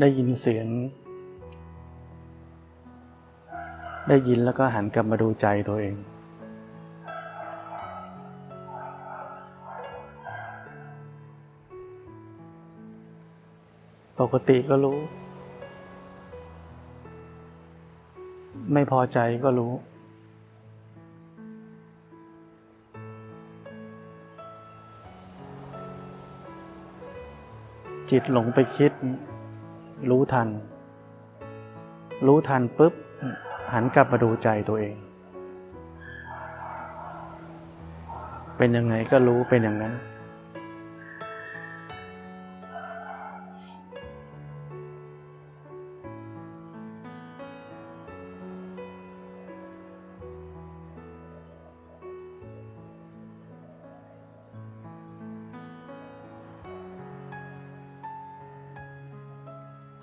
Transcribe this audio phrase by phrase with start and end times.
[0.00, 0.66] ได้ยินเสียง
[4.08, 5.96] ได้ยินแล้วก็หันกลับมาดูใจตัวเอง
[14.20, 14.98] ปกติก็รู้
[18.72, 19.72] ไม่พอใจก็รู้
[28.10, 28.92] จิตหลงไปคิด
[30.10, 30.48] รู้ทัน
[32.26, 32.94] รู้ทันปุ๊บ
[33.72, 34.96] หันกลับมาดูใจตัวเอง
[38.56, 39.94] เป็นยังไงก็รู้เป็นอย่างนั้น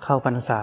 [0.04, 0.62] เข้าพรรษา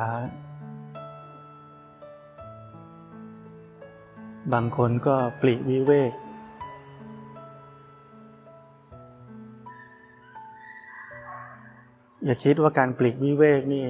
[4.54, 6.14] บางคนก็ปลีกวิเวก
[12.26, 13.86] อย่าคิดว่าการปลีกวิเวกนี่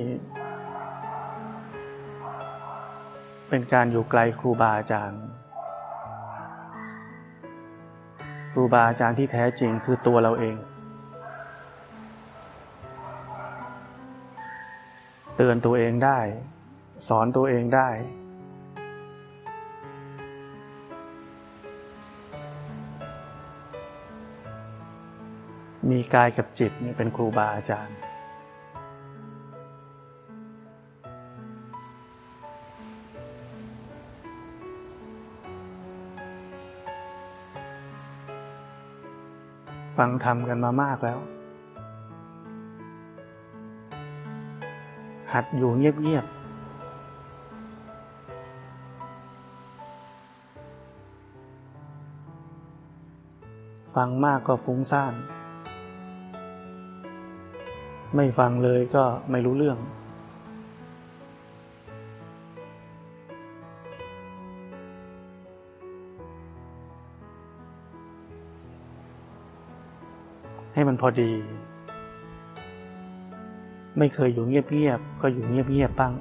[3.49, 5.21] เป็นการอยู่ไกลครูบาอาจารย์
[8.51, 10.55] ครูบาอาจารย์ที่แท้จริงคือตัวเราเอง
[15.41, 16.19] เตือนตัวเองได้
[17.07, 17.89] สอนตัวเองได้
[25.89, 27.97] มีกายกับจิตนี่เป็นครูบาอาจารย์
[39.97, 41.19] ฟังธรรมกันมามากแล้ว
[45.33, 46.39] หัดอยู่เงียบๆ
[53.95, 55.13] ฟังมากก็ฟุ้งซ่าน
[58.15, 59.77] ไม่ฟังเลยก็ไม่รู้เรื่อง
[70.73, 71.31] ให้มันพอดี
[74.01, 76.13] ไม่เคยอยู่เงียบๆก็อยู่เงียบๆบ้าง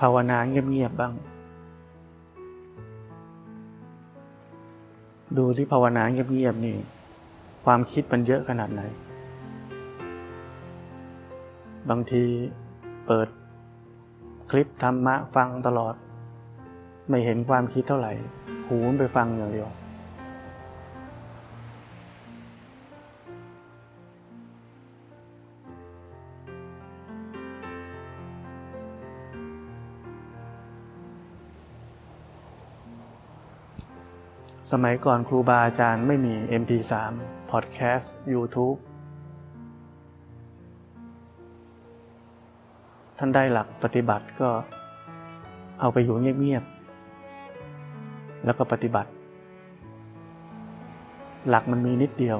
[0.00, 1.12] ภาวนาเงียบๆบ้าง
[5.36, 6.76] ดูที่ภาวนาเงียบๆนี่
[7.64, 8.82] ความคิดมันเยอะขนาดไหน
[11.88, 12.24] บางที
[13.06, 13.28] เปิด
[14.50, 15.94] คลิปธรรมะฟังตลอด
[17.08, 18.12] ไม่เห็นความคิดเท่าไหร่
[18.68, 19.68] หูมันไปฟังอย่างเดียว
[34.74, 36.94] สมัยก่อนครูบาอาจารย์ไม่มี MP3
[37.50, 38.78] Podcast YouTube
[43.18, 44.50] ท่านได้หลักปฏิบัติก็
[45.80, 49.10] เอาไปอยู่เงียบๆ แล้วก็ปฏิบัติ
[51.48, 52.38] หลักมันมีนิดเดียว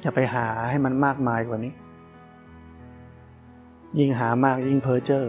[0.00, 1.72] อย่าไปหาให้มันมากมายกว่านี้
[3.98, 5.24] ยิ่งหามากยิ่งเพ้อเจ้อ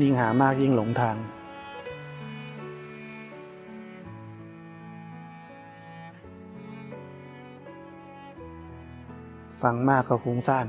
[0.00, 1.16] ยิ่งหามากยิ่งหลงทาง
[9.62, 10.66] ฟังมากก็ฟุ้งซ่าน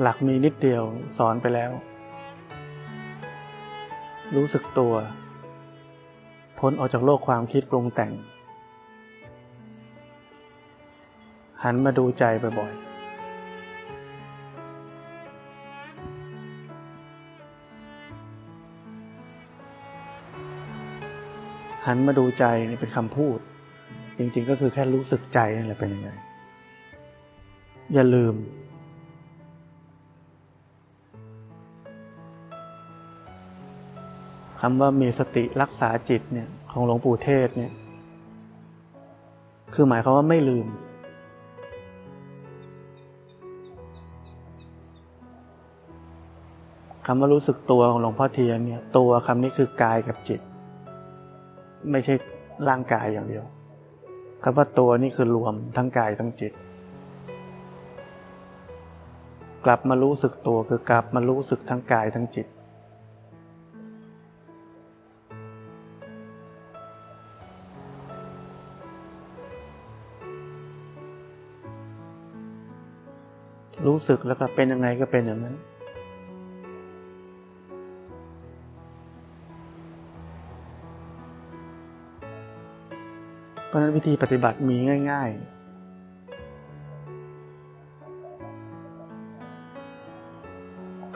[0.00, 0.82] หลักมีนิดเดียว
[1.18, 1.70] สอนไปแล้ว
[4.36, 4.94] รู้สึกตัว
[6.58, 8.12] พ้นออกจากโลกความคิดปรุงแต่ง
[11.62, 12.24] หันมาดูใจ
[12.58, 12.85] บ่อยๆ
[21.86, 23.38] หันมาดูใจนี่เป็นคำพูด
[24.18, 26.10] จริงๆก็คือแค่รู้สึกใจนี่แหละเป็นยังไง
[27.94, 28.34] อย่าลืม
[34.60, 37.72] คำว่ามีสติรักษาจิตเนี่ยของหลวงปู่เทศเนี่ย
[39.74, 40.66] คือหมายความว่าไม่ลืม
[47.06, 50.40] คำว่ารู้สึกตัวของหลวงพ่อเทียนเนี่ย ตัวคำนี้คือกายกับจิต
[51.90, 52.14] ไม่ใช่
[52.68, 53.44] ร่างกายอย่างเดียว
[54.42, 56.52] คำว่าตัวนี่คือรวมทั้งกายทั้งจิต
[59.64, 62.46] กลับมารู้สึกตัวคือกลับมารู้สึกทั้งกายทั้งจิต
[73.86, 75.56] รู้สึกแล้วก็เป็นยังไงก็เป็นอย่างนั้น
[83.76, 84.76] ราะนั้นวิธีปฏิบัติมี
[85.10, 85.56] ง่าย ๆ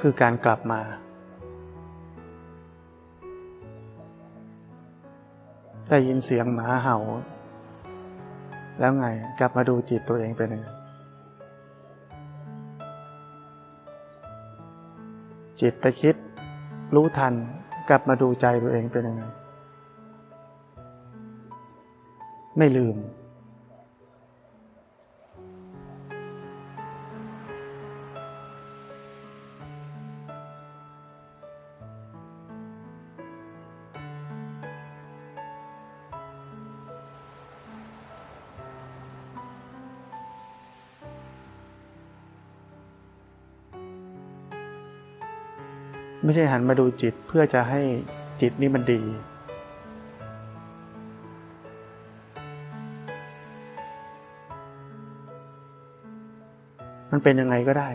[0.00, 0.80] คือการกลับมา
[5.88, 6.98] ได้ยินเสียงหมาเห่า
[8.78, 9.06] แล้วไง
[9.40, 10.68] กลับมาดูจิตตัวเองเป็นยังไง
[15.60, 16.14] จิตไปคิด
[16.94, 17.34] รู้ทัน
[17.88, 19.24] กลับมาดูใจตัวเองเป็นยังไง
[22.62, 22.96] ไม่ลืม
[46.22, 47.82] ไม่ใช่หันมาดูจิตเพื่อจะให้
[48.40, 49.00] จิตนี้มันดี
[57.10, 57.88] มันเป็นยังไงก็ได้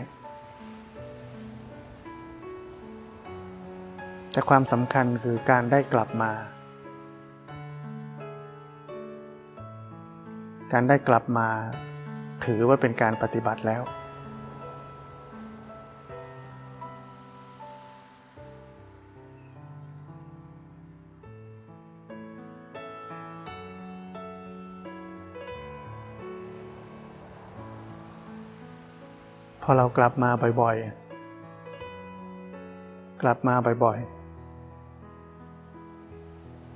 [4.32, 6.32] แต่ความสำคัญคือการได้กลับมา
[10.72, 11.48] การได้กลับมา
[12.44, 13.82] ถือว่าเป็นการปฏิบัติแล้ว
[29.68, 30.30] พอเรากลับมา
[30.60, 33.54] บ่อยๆ กลับมา
[33.84, 33.98] บ่อย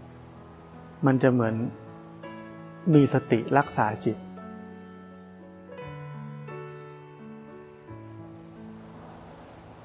[0.08, 1.54] ๆ มันจะเหมือน
[2.94, 4.16] มีสติรักษาจิต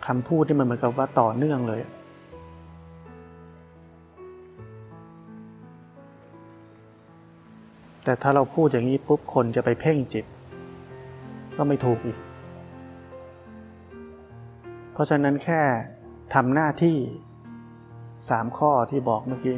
[0.06, 1.82] คำพูดที่มันเหมือนกับว่าต่อเนื่องเลย
[8.04, 10.26] แต่ถ้าเราพูดอย่างนี้ปุ๊บคนจะไปเพ่งจิต
[11.58, 12.20] ก็ไม่ถูกอีก
[14.96, 15.62] เพราะฉะนั้นแค่
[16.34, 16.98] ทำหน้าที่
[18.30, 19.56] สามข้อที่บอกเมื่อกี้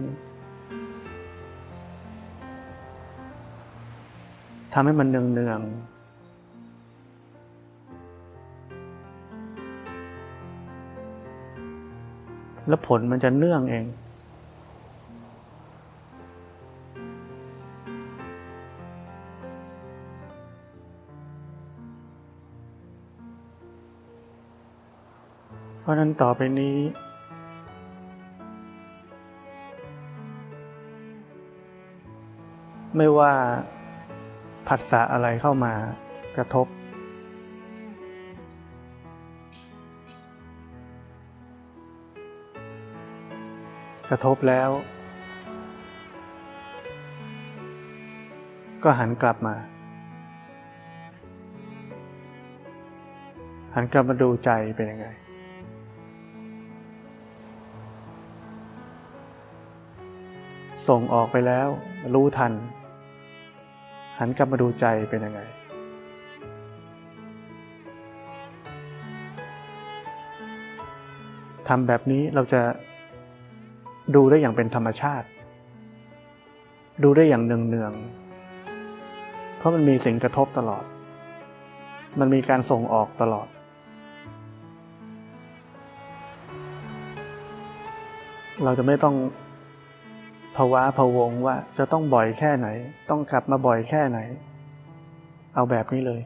[4.74, 5.60] ทำให้มันเนืองเนือง
[12.68, 13.86] แล้วผลมันจะเนื่องเอง
[25.88, 26.78] ราะนั้นต่อไปนี้
[32.96, 33.34] ไม่ว่า
[34.68, 35.74] ผัสสะอะไรเข้ามา
[36.38, 36.68] กระทบ
[44.10, 44.70] กระทบแล้ว
[48.84, 49.56] ก็หันกลับมา
[53.76, 55.08] หันกลับมาดูใจเป็นยังไง
[60.90, 61.68] ส่งออกไปแล้ว
[62.14, 62.54] รู้ทัน
[64.18, 65.42] หันกลับมาดูใจเป็นยังไง
[71.68, 72.62] ทำแบบนี้เราจะ
[74.16, 75.28] ดูได้อย่างเป็นธรรมชาติ
[77.04, 80.84] ดูได้อย่างเนืองๆ เพราะมันมีสิ่งกระทบตลอด
[82.20, 83.48] มันมีการส่งออกตลอด
[88.64, 89.16] เราจะไม่ต้อง
[90.58, 92.68] ภาวะพะวงว่าจะต้องบ่อยแค่ไหน
[93.10, 94.20] ต้องกลับมาบ่อยแค่ไหน
[95.56, 96.22] เอาแบบนี้เลย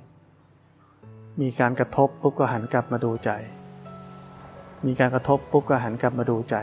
[1.42, 3.32] มีการกระทบปุ๊บก็หันกลับมาดูใจ
[4.86, 6.56] มีการกระทบปุ๊บก็หันกลับมาดูใจ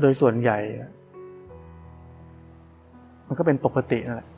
[0.00, 0.58] โดยส่วนใหญ่
[3.26, 4.28] มันก็เป็นปกตินั่นแหละ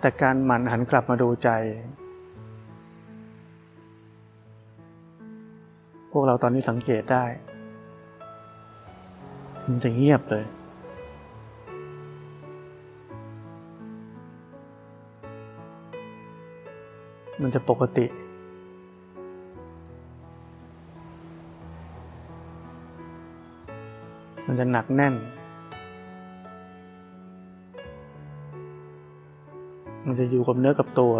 [0.00, 1.50] แต่การหมั่นหันกลับมาดูใจ
[6.10, 7.24] พวกเราตอนนี้สังเกตได้
[9.66, 10.44] มันจะเงียบเลย
[17.42, 18.06] มันจะปกติ
[24.46, 25.14] มันจะหนักแน่น
[30.10, 31.14] มันจะอยู่กับเนื้อกับตัว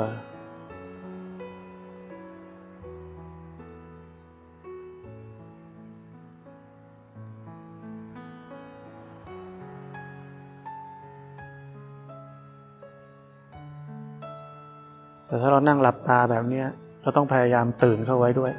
[15.26, 16.64] แต่ถ้าเรานั่งหลับตาแบบนี้
[17.02, 18.52] เราต้องพยายามตื่นเข้าไว้ด้วย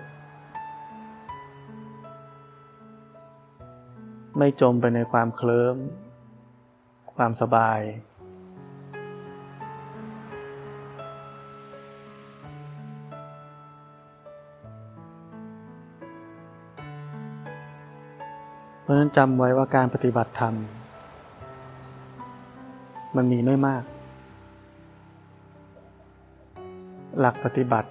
[4.37, 5.75] ไม่จมไปในความเคลิ้ม
[7.15, 7.79] ความสบาย
[18.89, 20.53] ราะนั้นจำไว้ว่าการปฏิบัติธรรม
[23.15, 23.83] มันมีไม่มาก
[27.19, 27.89] หลักปฏิบัติ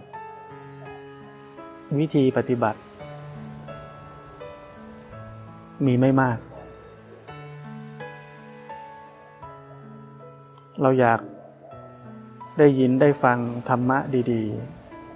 [1.98, 2.78] วิธีปฏิบัติ
[5.86, 6.38] มีไม่มาก
[10.82, 11.20] เราอยาก
[12.58, 13.38] ได้ยินได้ฟัง
[13.68, 13.98] ธรรมะ
[14.32, 14.42] ดี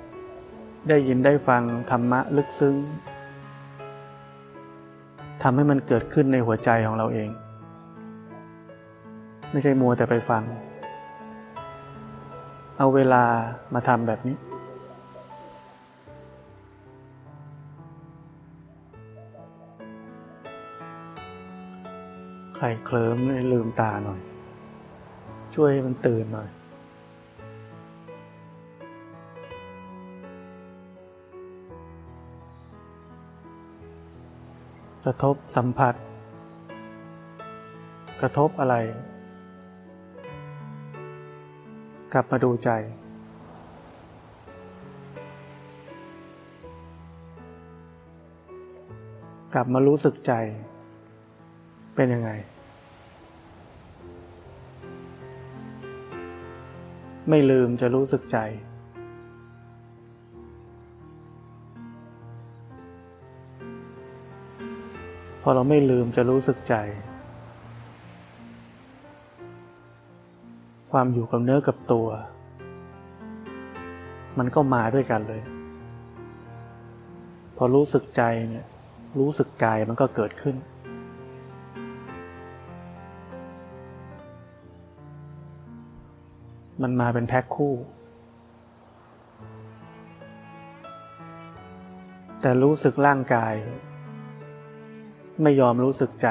[0.09, 2.77] ๆ ได้ยินได้ฟังธรรมะลึกซึ้ง
[5.43, 7.29] ทำให้มันเกิดขึ้นในหัวใจของเราเอง
[9.53, 10.43] ไม่ใช่มัวแต่ไปฟัง
[12.79, 13.25] เอาเวลา
[13.75, 14.37] มาทำแบบนี้
[22.57, 23.19] ใครเคลิ้ม
[23.53, 24.21] ลืมตาหน่อย
[25.55, 26.49] ช่วยให้มันตื่นหน่อย
[35.06, 35.94] กระทบสัมผัส
[38.21, 38.76] กระทบอะไร
[42.12, 42.71] กลับมาดูใจ
[49.54, 50.32] กลับมารู้สึกใจ
[51.94, 52.30] เป็นยังไง
[57.28, 58.38] ไม่ลืมจะรู้สึกใจ
[65.45, 66.75] พอเราไม่ลืมจะรู้สึกใจ
[70.91, 72.09] ความอยู่กับเนื้อกับตัว
[74.39, 75.43] มันก็มาด้วยกันเลย
[77.57, 78.67] พอรู้สึกใจเนี่ย
[79.19, 80.57] รู้สึกกายมันก็เกิดขึ้น
[86.83, 87.75] มันมาเป็นแพ็คคู่
[92.41, 93.55] แต่รู้สึกร่างกาย
[95.41, 96.29] ไม่ยอมรู้สึกใจ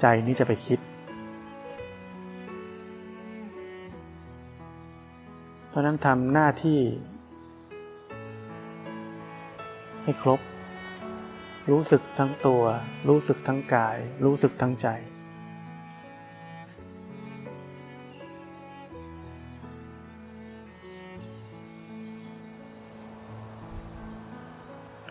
[0.00, 0.78] ใจนี้จะไปคิด
[5.68, 6.80] เพราะนั้นทำหน้าที่
[10.02, 10.40] ให้ครบ
[11.70, 12.62] รู้สึกทั้งตัว
[13.08, 14.88] รู้สึกทั้งกาย รู้สึกทั้งใจ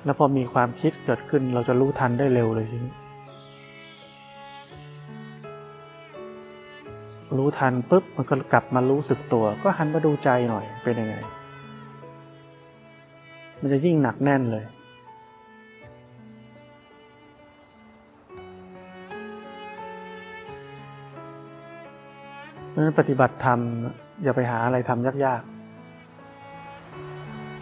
[0.07, 2.93] แล้วพอมีความคิดเกิดขึ้นเราจะรู้ทันได้เร็วเลยทีนี้
[7.37, 11.15] รู้ทันปุ๊บมันก็กลับมารู้สึกตัว ก็หันมาดูใจหน่อยเป็นยังไง
[13.61, 14.65] มันจะยิ่งหนักแน่นเลย
[22.69, 23.59] เพราะฉะนั้นปฏิบัติธรรม
[24.23, 25.41] อย่าไปหาอะไรทำยาก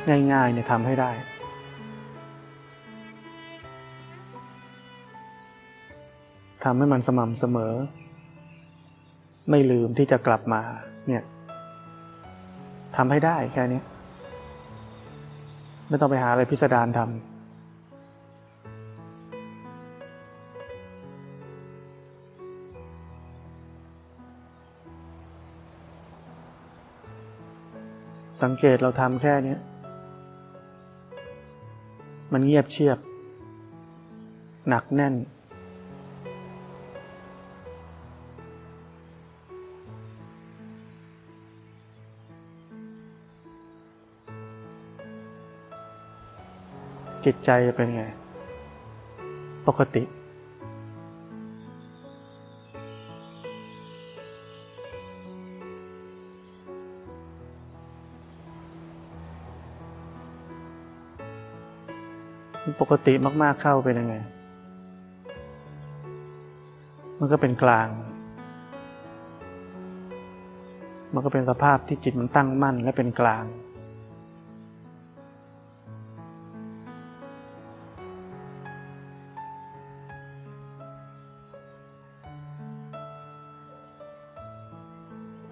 [0.06, 1.12] ๆ ง่ายๆเนี่ยทำให้ได้
[6.66, 7.74] ทำให้มันสม่ำเสมอ
[9.50, 10.62] ไม่ลืมที่จะกลับมา
[11.08, 11.24] เนี่ย
[12.96, 13.82] ทำให้ได้แค่นี้
[15.90, 17.10] ไม่ต้องไปหาอะไรพิสดารทำ
[28.44, 29.56] สังเกตเราทำแค่นี้
[32.34, 32.98] มันเงียบเชียบ
[34.70, 35.16] หนักแน่น
[47.26, 48.04] จิตใจจะเป็นไง
[49.68, 50.04] ปกติ
[62.82, 64.16] ปกติมาก ๆเข้าเป็นยังไง
[67.20, 67.88] มันก็เป็นกลาง
[71.14, 73.46] มันก็เป็นสภาพที่จิตมันตั้งมั่นและเป็นกลาง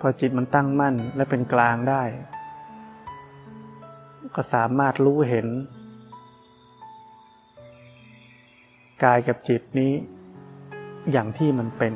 [0.05, 2.03] พอจิตมันตั้งมั่นและเป็นกลางได้
[4.35, 5.47] ก็สามารถรู้เห็น
[9.03, 9.93] กายกับจิตนี้
[11.11, 11.93] อย่างที่มันเป็น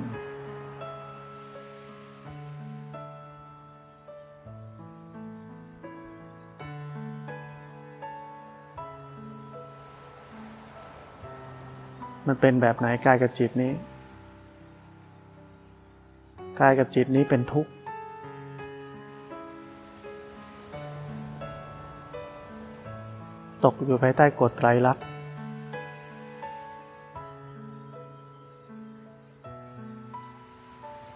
[12.27, 13.71] มันเป็นแบบไหนกายกับจิตนี้
[16.59, 17.71] กายกับจิตนี้เป็นทุกข์
[23.65, 25.05] ตกอยู่ภายใต้กฎไตรลักษณ์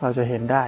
[0.02, 0.64] เราจะเห็นได้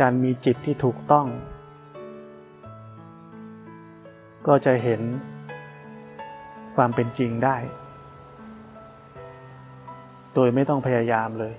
[0.00, 1.26] การมีจิตที่ถูกต้อง
[4.46, 5.00] ก็จะเห็น
[6.76, 7.56] ความเป็นจริงได้
[10.34, 11.54] โดยไม่ต้องพยายามเลย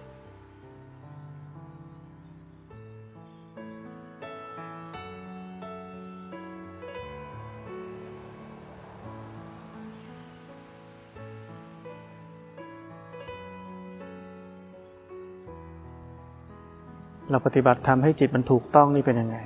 [17.32, 19.38] เราปฏิบัติทำให้จิตมันถูกต้องนี่เป็นยังไง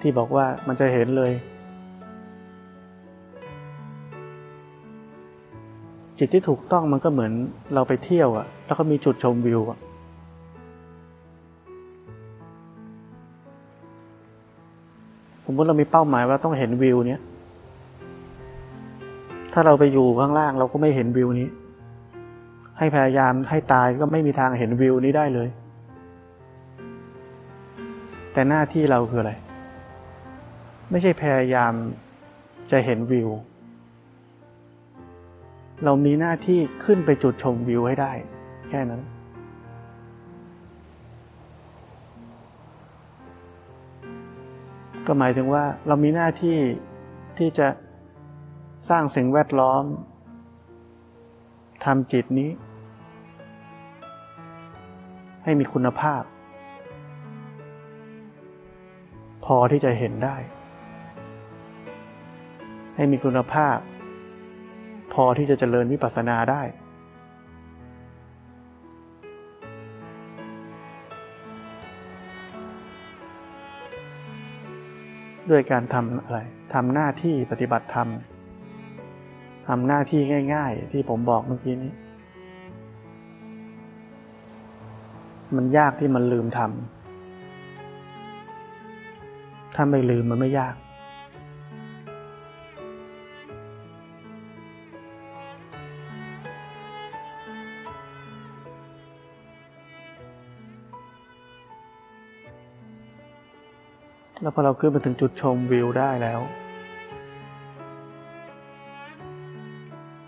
[0.00, 1.32] ที่บอกว่ามันจะเห็นเลย
[6.18, 7.32] จิตที่ถูกต้องมันก็เหมือน
[7.74, 9.78] เราไปเที่ยวอะแล้วก็มีจุดชมวิวอะ
[15.44, 17.20] สมมติเรามีเป้าหมายว่าต้องเห็นวิวเนี้ย
[19.52, 21.48] ถ้าเราไปอยู่ข้างล่างเราก็ไม่เห็นวิวนี้
[22.78, 25.48] ให้พยายามให้ตายก็ไม่มีทางเห็นวิวนี้ได้เลย
[28.36, 29.32] แต่หน้าที่เราคืออะไร
[30.90, 31.72] ไม่ใช่พยายาม
[32.70, 33.28] จะเห็นวิว
[35.84, 38.12] เรามีหน้าที่ขึ้นไปจุดชมวิวให้ได้
[38.68, 39.02] แค่นั้น
[45.06, 46.56] ก็หมายถึงว่าเรามีหน้าที่
[47.38, 47.68] ที่จะ
[48.88, 49.84] สร้างสิ่งแวดล้อม
[51.84, 52.50] ทำจิตนี้
[55.44, 56.22] ให้มีคุณภาพ
[59.46, 60.36] พอที่จะเห็นได้
[62.96, 63.78] ให้มีคุณภาพ
[65.12, 66.62] พอที่จะเจริญวิปัสสนาได้
[75.50, 76.38] ด้วยการทำอะไร
[76.74, 78.08] ทำหน้าที่ปฏิบัติธรรม
[79.68, 80.20] ทำหน้าที่
[80.54, 81.92] ง่าย ๆ ที่ผมบอกเมื่อกี้นี้
[85.56, 86.95] มันยากที่มันลืมทำ
[89.78, 90.74] ถ้าไม่ลืมมันไม่ยาก
[104.42, 106.40] แล้วพอเราขึ้นมาถึงจุดชมวิวได้แล้ว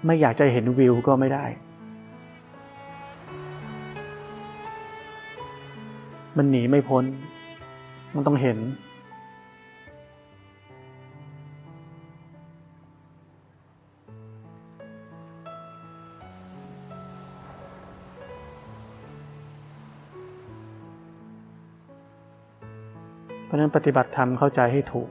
[0.07, 1.45] ไม่อยากจะเห็นวิวก็ไม่ได้
[6.37, 7.05] มันหนีไม่พ้น
[8.15, 25.09] มันต้องเห็นะนั้นปฏิบัติธรรมเข้าใจให้ถูก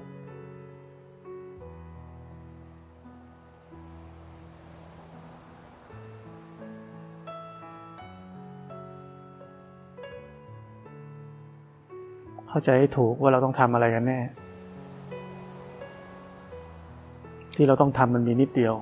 [12.50, 14.20] เข้าใจให้ถูกว่าเราต้องทำอะไรกันแน่
[17.56, 18.76] ที่เราต้องทำมันมีนิดเดียว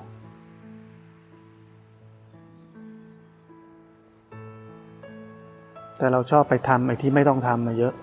[5.97, 7.93] แต่เราชอบไปทำไอ้ที่ไม่ต้องทำมาเยอะ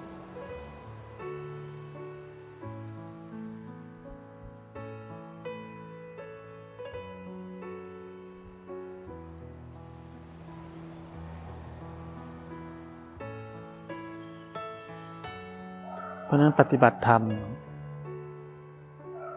[16.70, 17.22] ฏิบัติธรรม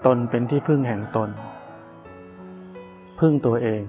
[0.05, 1.29] ตนเป็นที่พึ่งแห่งตน
[3.19, 3.81] พึ่งตัวเอง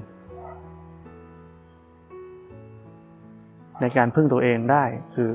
[3.80, 5.30] ในการพึ่งตัวเองได้คือ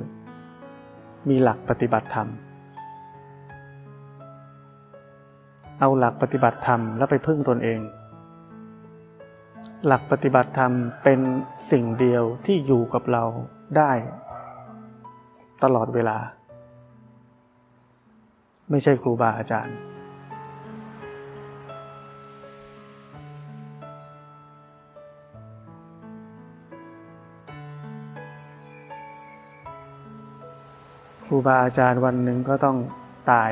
[1.29, 2.27] มีหลักปฏิบัติธรรม
[5.79, 7.79] เอาหลักปฏิบัติธรรมแล้วไปพึ่งตนเอง
[9.85, 10.71] หลักปฏิบัติธรรม
[11.03, 11.19] เป็น
[11.71, 13.23] สิ่งเดียวที่อยู่กับเรา
[13.77, 13.91] ได้
[15.63, 16.17] ตลอดเวลา
[18.71, 19.75] ไม่ใช่ครูบาอาจารย์
[31.25, 32.77] ครูบาอาจารย์วันหนึ่งก็ต้อง
[33.31, 33.51] ตาย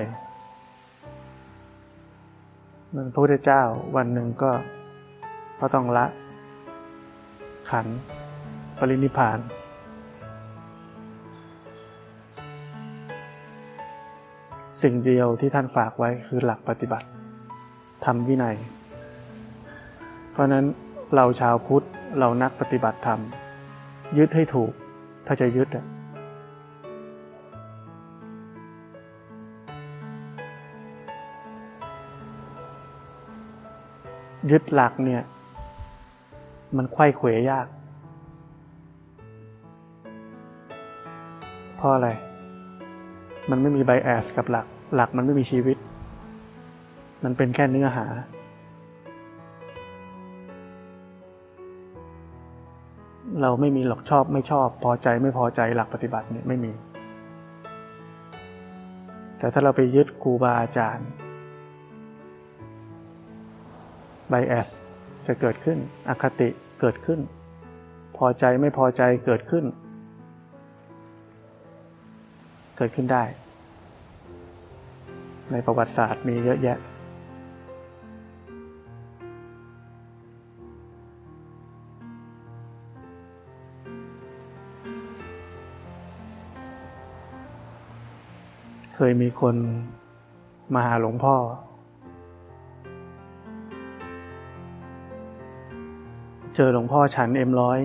[2.90, 3.62] เหมือนพระพุทธเจ้า
[3.96, 4.52] วันหนึ่งก็
[5.60, 6.06] ก็ต้องละ
[7.70, 7.88] ขัน
[8.78, 9.40] ปรินิพาน
[14.82, 17.08] สิ่งเดียวที่ท่านฝากไว้คือหลักปฏิบัติ
[18.06, 18.58] ทำวินัย
[20.32, 20.66] เพราะนั้น
[21.16, 21.86] เราชาวพุทธ
[22.20, 23.20] เรานักปฏิบัติธรรม
[24.18, 24.72] ยึดให้ถูก
[25.28, 25.86] ถ้าจะยึดอะ
[34.52, 35.24] ยึดหลักเนี่ย
[36.78, 37.68] มันไข้เขวยาก
[41.76, 42.10] เพราะอะไร
[43.50, 45.78] มันไม่มีไบแอสกับหลัก หลักมันไม่มีชีวิต
[47.24, 48.06] มันเป็นแค่เนื้อหา
[53.42, 56.72] เราไม่มีหลอกชอบไม่ชอบ พอใจไม่พอใจหลักปฏิบัติเนี่ยไม่มี
[59.38, 61.08] แต่ถ้าเราไปยึดครูบาอาจารย์
[64.30, 64.70] ไบแอส
[65.28, 65.78] จะเกิดขึ้น
[66.10, 67.20] อคติเกิดขึ้น
[68.18, 69.66] พอใจไม่พอใจเกิดขึ้น
[72.82, 73.24] เกิดขึ้นได้
[75.52, 76.78] ในประวัติศาสตร์มีเยอะแยะ
[88.96, 89.56] เคยมีคน
[90.74, 91.36] มาหาหลวงพ่อ
[96.56, 97.80] เจอหลวงพ่อฉันเอ็มร้อย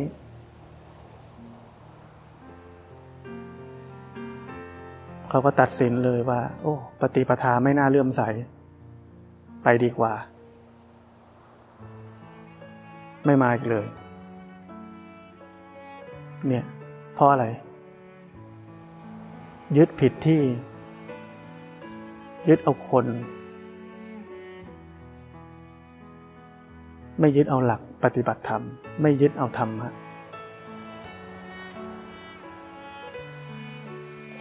[5.35, 8.23] เขาก็ตัดสินเลยว่า โอ้ ปฏิปทาไม่น่าเลื่อมใส
[9.63, 10.13] ไปดีกว่า
[13.25, 13.87] ไม่มาอีกเลย
[16.47, 16.65] เนี่ย
[17.15, 17.47] เพราะอะไร
[19.77, 20.41] ยึดผิดที่
[22.49, 23.07] ยึดเอาคน
[27.21, 28.63] ไม่ยึดเอาหลักปฏิบัติธรรม
[29.03, 29.93] ไม่ยึดเอาธรรมะ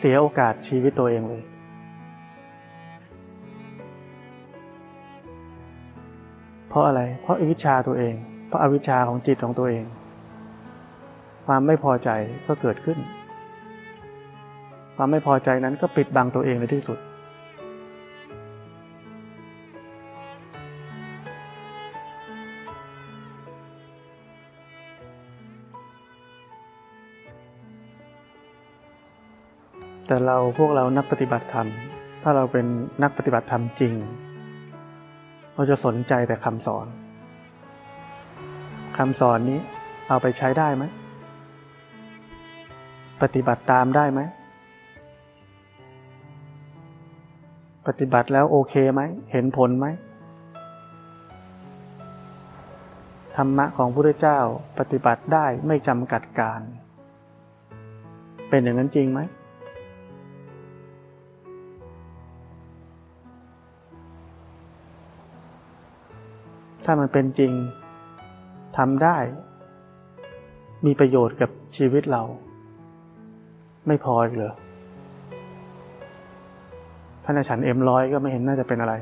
[0.04, 1.44] สียโอกาสชีวิตตัวเองเลย
[6.70, 8.13] เพราะอะไร เพราะอวิชชาตัวเอง
[8.48, 9.86] เพราะอาวิชชาของจิตของตัวเอง
[11.46, 12.10] ความไม่พอใจ
[12.48, 12.98] ก็เกิดขึ้น
[14.96, 17.00] ความไม่พอใจนั้นก็ปิดบังตัวเองในที่สุด
[30.08, 31.68] แต่เราพวกเรานักปฏิบัติธรรม
[32.24, 32.66] ถ้าเราเป็น
[33.04, 33.94] นักปฏิบัติธรรมจริง
[35.56, 36.88] เราจะสนใจแต่คำสอน
[38.98, 39.60] คำสอนนี้
[40.10, 40.84] เอาไปใช้ได้ไหม
[43.22, 44.22] ปฏิบัติตามได้ไหม
[47.88, 49.88] ปฏิบัติแล้วโอเคไหม เห็นผลไหม
[53.38, 54.39] ธรรมะของพระเจ้า
[54.80, 56.62] ปฏิบัติได้ไม่จำกัดการ
[58.50, 59.20] เป็นอย่างนั้นจริงไหม
[66.86, 67.54] ถ้ามันเป็นจริง
[68.78, 69.17] ทำได้
[70.86, 72.24] มีประโยชน์กับชีวิตเรา
[73.88, 74.54] ไม่พออีกเหรอ
[77.24, 78.93] ท่านอาฉันเอ็มร้อยก็ไม่เห็นน่าจะเป็นอะไร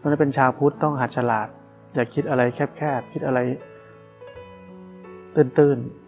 [0.00, 1.48] ตอนนี้นเป็นชาวพุทธต้องหัดฉลาด
[1.94, 2.42] อย่าคิดอะไร
[2.76, 3.38] แคบๆ คิดอะไร
[5.36, 5.99] ตื้นๆ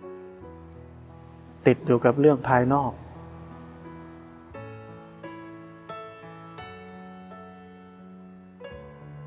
[1.66, 2.92] ติดอยู่กับเรื่องภายนอก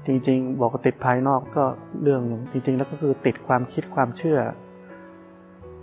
[0.06, 1.66] จริงๆ บอกติดภายนอกก็
[2.04, 4.40] เรื่องหนึ่งจริง ๆ แล้วก็คือติดความคิดความเชื่อ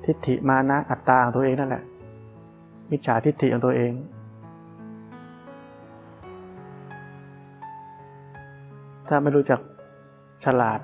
[0.04, 1.84] ทิฏฐิมานะอัตตาของตัวเองนั่นแหละ
[2.90, 3.92] มิจฉาทิฏฐิของตัวเอง
[9.08, 9.60] ถ้าไม่รู้จัก
[10.44, 10.80] ฉลาด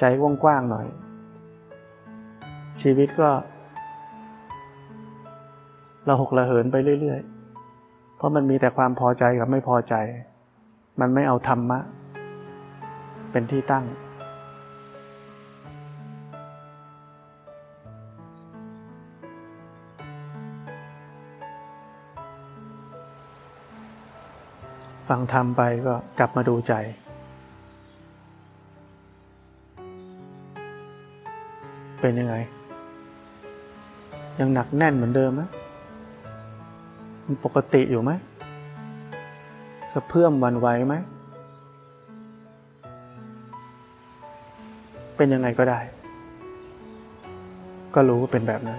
[0.00, 0.86] ใจกว้างๆหน่อย
[2.80, 3.30] ชีวิตก็
[6.08, 9.94] ราหกระเหินไปเรื่อยๆ เพราะมันมีแต่ความพอใจกับไม่พอใจ
[11.00, 11.78] มันไม่เอาธรรมะ
[13.32, 13.84] เป็นที่ตั้ง
[25.08, 26.74] ฟังธรรมไปก็กลับมาดูใจ
[32.00, 32.34] เป็นยังไง
[34.38, 35.42] ยังหนักแน่นเหมือนเดิมไหม
[37.30, 38.10] มันปกติอยู่ไหม
[39.92, 40.94] กระเพื่อมวันไหวไหม
[45.16, 45.80] เป็นยังไงก็ได้
[47.94, 48.78] ก็รู้ว่าเป็นแบบนั้น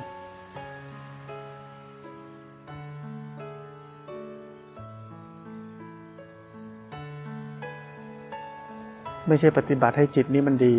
[9.28, 10.76] ไม่ใช่ปฏิบัติให้จิตนี้มันดี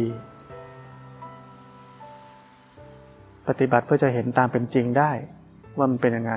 [3.48, 5.10] ปฏิบัติเพื่อจะเห็นตามเป็นจริงได้
[5.76, 6.34] ว่ามันเป็นยังไง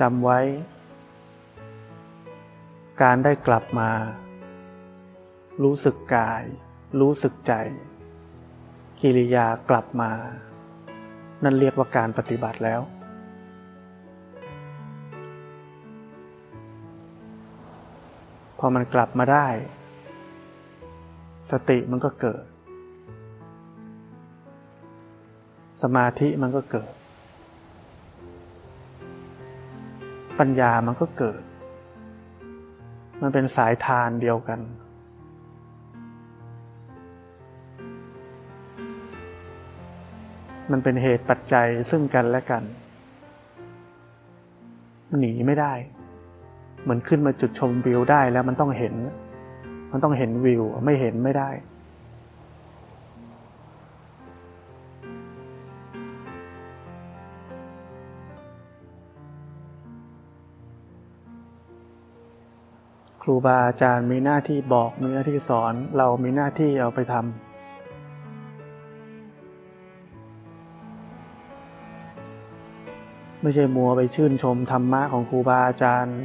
[0.00, 0.40] จำไว้
[3.02, 3.90] การได้กลับมา
[5.62, 6.42] รู้สึกกาย
[7.00, 7.52] รู้สึกใจ
[9.00, 10.10] กิริยากลับมา
[11.44, 12.80] นั่นเรียกว่าการปฏิบัติแล้ว
[18.58, 19.46] พอมันกลับมาได้
[21.50, 22.44] สติมันก็เกิด
[25.82, 26.90] สมาธิมันก็เกิด
[30.38, 31.42] ปัญญามันก็เกิด
[33.22, 34.60] มันเป็นสายทานเดียวกัน
[40.70, 42.62] มันเป็นเหตุปัจจัยซึ่งกันและกัน
[45.18, 45.74] หนีไม่ได้
[46.82, 48.94] เหมือนขึ้นมาจุดชมวิวได้แล้วมันต้องเห็น
[49.92, 51.50] มันต้องเห็นวิว ไม่เห็นไม่ได้
[63.28, 67.42] รูบาอาจารย์มีหน้าที่บอกมีหน้าที่สอนเรามีหน้าที่เอาไปทำ
[73.42, 76.18] ไม่ใช่มัวไปชื่นชมธรรมะของครูบาอาจารย์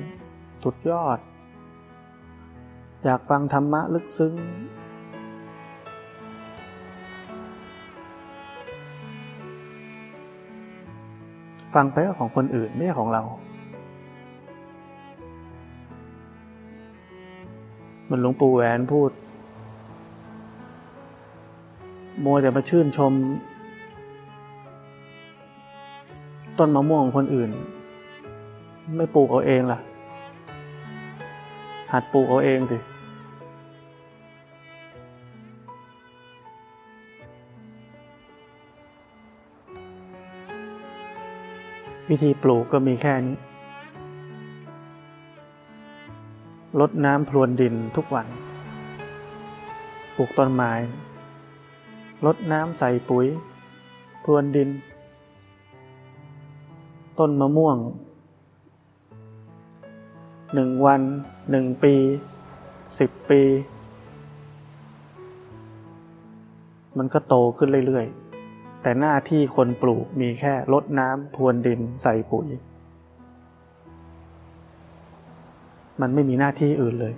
[0.63, 1.20] สุดยอด
[3.04, 4.34] อยากฟังธรรมะลึกซึ้ง
[11.74, 13.24] ฟังไปก็ของคนอื่นไม่ใช่ของเรา
[18.15, 19.12] มันหลวงปู่แหวนพูด
[22.19, 23.13] โมแต่มาชื่นชม
[26.58, 27.49] ต้นมะม่วงของคนอื่น
[28.95, 29.80] ไม่ปลูกเอาเองล่ะ
[31.91, 32.78] หัดปลูกเอาเองสิ
[42.10, 43.38] วิธีปลูกก็มีแค่นี้
[46.82, 48.28] ลดน้ำพรวนดินทุกวัน
[50.16, 50.72] ปลูกต้นไม้
[52.26, 53.26] ลดน้ำใส่ปุ๋ย
[54.24, 54.70] พรวนดิน
[57.20, 57.78] ต้นมะม่วง
[60.54, 61.02] หนึ่งวัน
[61.52, 61.96] หนึ่งปี
[63.00, 63.42] สิบปี
[66.98, 72.48] มันก็โตขึ้นเรื่อยๆ แต่หน้าที่คนปลูกมีแค่ลดน้ำพรวนดินใส่ปุ๋ย
[76.04, 77.13] มันไม่มีหน้าที่อื่นเลย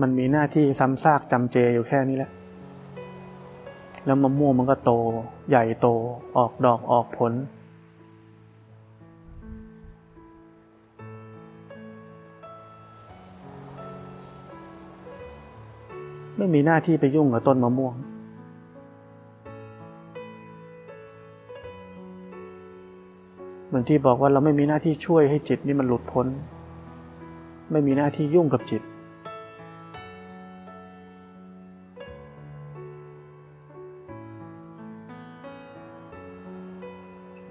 [0.00, 2.30] มันมีหน้าที่ซ้ำซากจำเจอยู่แค่นี้แหละ
[4.04, 4.92] แล้วมะม่วงมันก็โต
[5.48, 5.88] ใหญ่โต
[6.38, 7.32] ออกดอกออกผล
[16.36, 17.94] ไม่มีหน้าที่ไปยุ่งกับต้นมะม่วง
[23.74, 26.26] มือนที่บอกว่าเราไม่มีหน้าที่ช่วยให้จิตนี่มันหลุดพ้น
[27.72, 28.82] ไม่มีหน้าที่ยุ่งกับจิต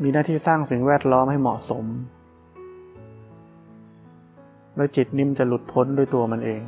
[0.02, 1.86] มีหน้าที่สร้างสิ่งแวดล้อมให้เหมาะสม
[4.76, 6.62] แล้วจิตนิ่มจะหลุดพ้นด้วยตัวมันเอง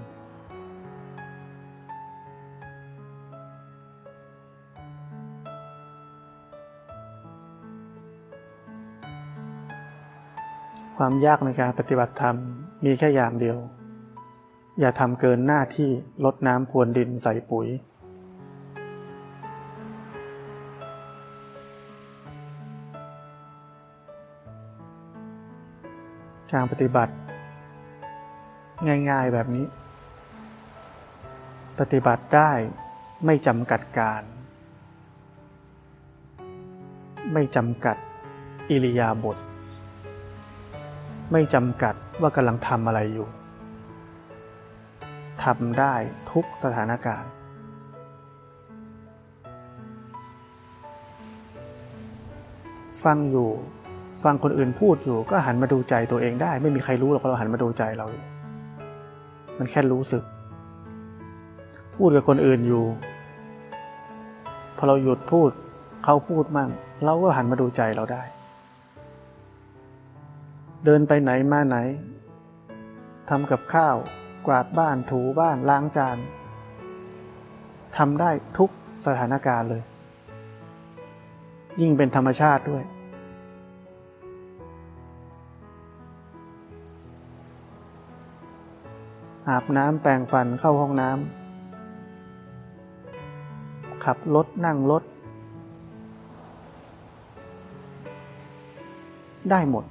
[10.97, 12.35] ความยากในการปฏิบัติธรรม
[12.85, 13.57] มีแค่อย่างเดียว
[14.79, 15.89] อย่าทำเกินหน้าที่
[16.25, 17.67] ลดน้ำพรวนดินใส่ปุ๋ย
[26.53, 27.13] การปฏิบัติ
[29.09, 29.65] ง่ายๆแบบนี้
[31.79, 32.51] ปฏิบัติได้
[33.25, 34.21] ไม่จำกัดการ
[37.33, 37.97] ไม่จำกัด
[38.69, 39.37] อิริยาบถ
[41.31, 43.27] ไม่จำกัดว่ากำลังทำอะไรอยู่
[45.43, 45.93] ทำได้
[46.31, 47.31] ทุกสถานการณ์
[53.03, 53.49] ฟังอยู่
[54.23, 58.07] ฟังคนอื่นพูดอยู่ก็หันมาดูใจตัวเองได้ ไม่มีใครรู้หรอกเราหันมาดูใจเรา
[59.57, 60.23] มันแค่รู้สึก
[61.95, 62.83] พูดกับคนอื่นอยู่
[64.77, 65.49] พอเราหยุดพูด
[66.03, 66.69] เขาพูดมั่ง
[67.05, 68.23] เราก็หันมาดูใจเราได้
[70.85, 71.77] เดินไปไหนมาไหน
[73.29, 73.95] ทำกับข้าว
[74.47, 76.17] กวาดบ้านถูบ้านล้างจาน
[77.97, 78.69] ทำได้ทุก
[79.05, 79.83] สถานการณ์เลย
[81.81, 82.83] ยิ่งเป็นธรรมชาติด้วย
[89.47, 95.03] อาบน้ำแปรงฟันเข้าห้องน้ำขับรถนั่งรถ
[99.51, 99.85] ได้หมด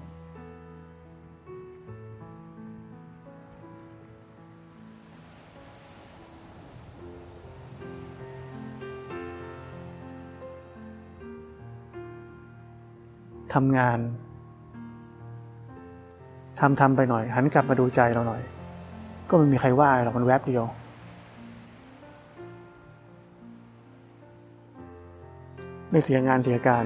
[13.54, 13.98] ทำงาน
[16.60, 18.42] ทำทำไปหน่อย หันกลับมาดูใจเราหน่อย
[19.28, 20.64] ก็ไม่มีใครว่าหรอกมันแวบเดียว
[25.90, 26.84] ไม่เสียงานเสียการ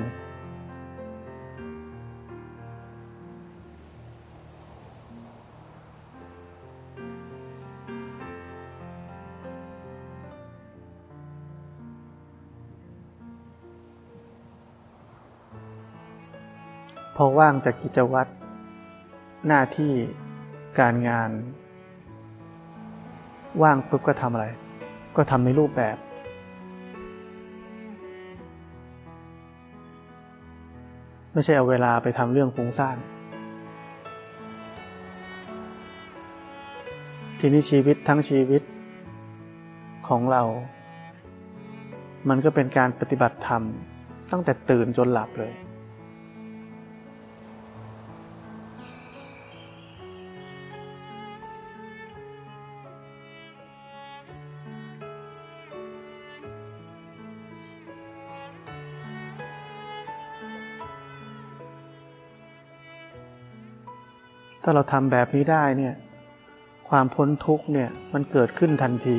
[17.21, 18.31] พอว่างจากกิจวัตร
[19.47, 19.93] หน้าที่
[20.81, 21.31] การงาน
[23.63, 24.47] ว่างปุ๊บก็ทำอะไร
[25.17, 25.97] ก็ทำในรูปแบบ
[31.33, 32.97] ไม่ใช่เอาเวลาไปทำเรื่องฟุ้งซ่าน
[37.39, 38.63] ทีนี้ชีวิตทั้งชีวิต
[40.09, 40.43] ของเรา
[42.29, 43.63] มันก็เป็นการปฏิบัติธรรม
[44.31, 45.55] ตั้งแต่ตื่นจนหลับเลย
[64.71, 65.95] ถ้าเราทำแบบนี้ได้เนี่ย
[66.89, 69.19] ความพ้นทุกเนี่ยมันเกิดขึ้นทันที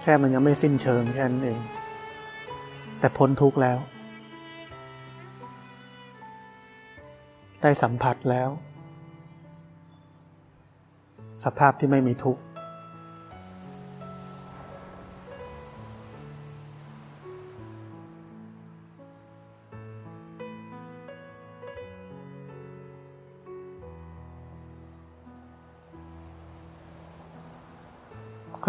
[0.00, 1.58] แค่มันยังไม่สิ้นเชิงแค่นั้นเอง
[2.98, 3.78] แต่พ้นทุกแล้ว
[7.62, 8.48] ได้สัมผัสแล้ว
[11.44, 12.42] สภาพที่ไม่มีทุกข์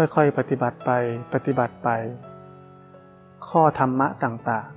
[0.00, 0.90] ่อยๆ ปฏิบัติไป
[1.34, 1.88] ปฏิบัติไป
[3.48, 4.70] ข้อธรรมะต่าง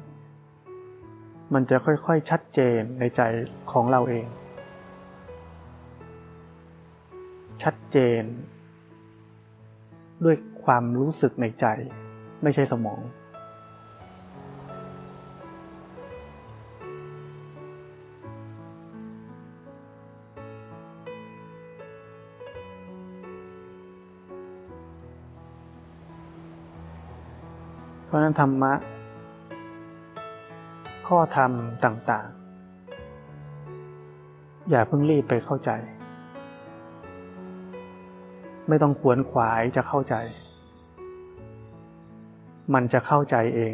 [0.73, 3.21] ๆ มันจะค่อยๆชัดเจนในใจ
[3.71, 4.27] ของเราเอง
[7.63, 8.23] ชัดเจน
[10.23, 11.65] ด้วยความรู้สึกในใจ
[12.43, 12.99] ไม่ใช่สมอง
[28.39, 28.73] ธรรมะ
[31.07, 31.51] ข้อธรรม
[31.85, 35.71] ต่างๆ อย่าเพิ่งรีบไปเข้าใจ
[38.67, 40.15] ไม่ต้องขวนขวายจะเข้าใจ
[42.73, 43.61] มันจะเข้าใจเอ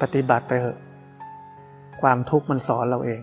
[0.00, 0.78] ปฏิบัติไปเถอะ
[2.02, 3.22] ความทุกข์มันสอนเราเอง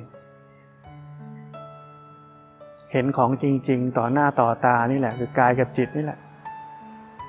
[2.92, 6.20] เห็นของจริง ๆ ต่อหน้าต่อตานี่แหละ คือกายกับจิตนี่แหละ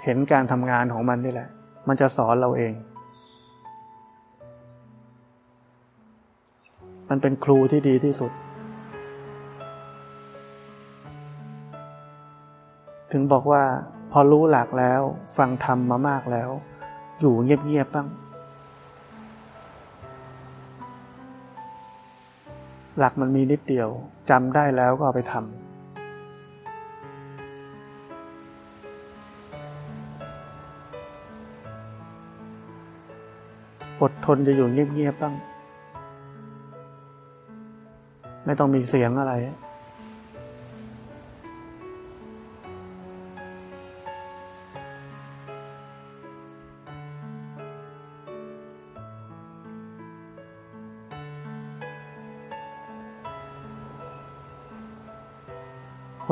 [0.05, 1.49] เห็นการทำงานของมันนี่แหละ
[1.89, 2.73] มันจะสอนเราเอง
[7.09, 8.33] มันเป็นครูที่ดีที่สุด
[13.13, 13.63] ถึงบอกว่า
[14.13, 15.01] พอรู้หลักแล้ว
[15.37, 16.51] ฟังธรรมมามากแล้ว
[17.21, 18.09] อยู่เงียบๆบ้าง
[22.99, 23.89] หลักมันมีนิดเดียว
[24.31, 25.70] จำได้แล้วก็เอาไปทำ
[34.03, 35.35] อดทนจะอยู่เงียบๆบ้าง
[38.45, 39.35] ไม่ต้องมีเสียงอะไร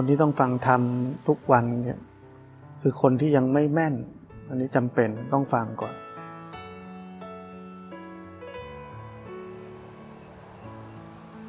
[0.00, 0.82] คนที่ต้องฟังธรรม
[1.28, 1.98] ทุกวันเนี่ย
[2.82, 3.94] คือคนที่ยังไม่แม่น
[4.48, 5.94] อันนี้จำเป็นต้องฟังก่อน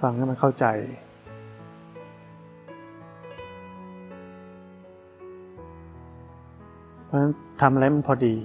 [0.01, 0.65] ฟังให้มันเข้าใจ
[7.05, 7.31] เพราะฉะนั้น
[7.61, 8.35] ทำอะไรมันพอดี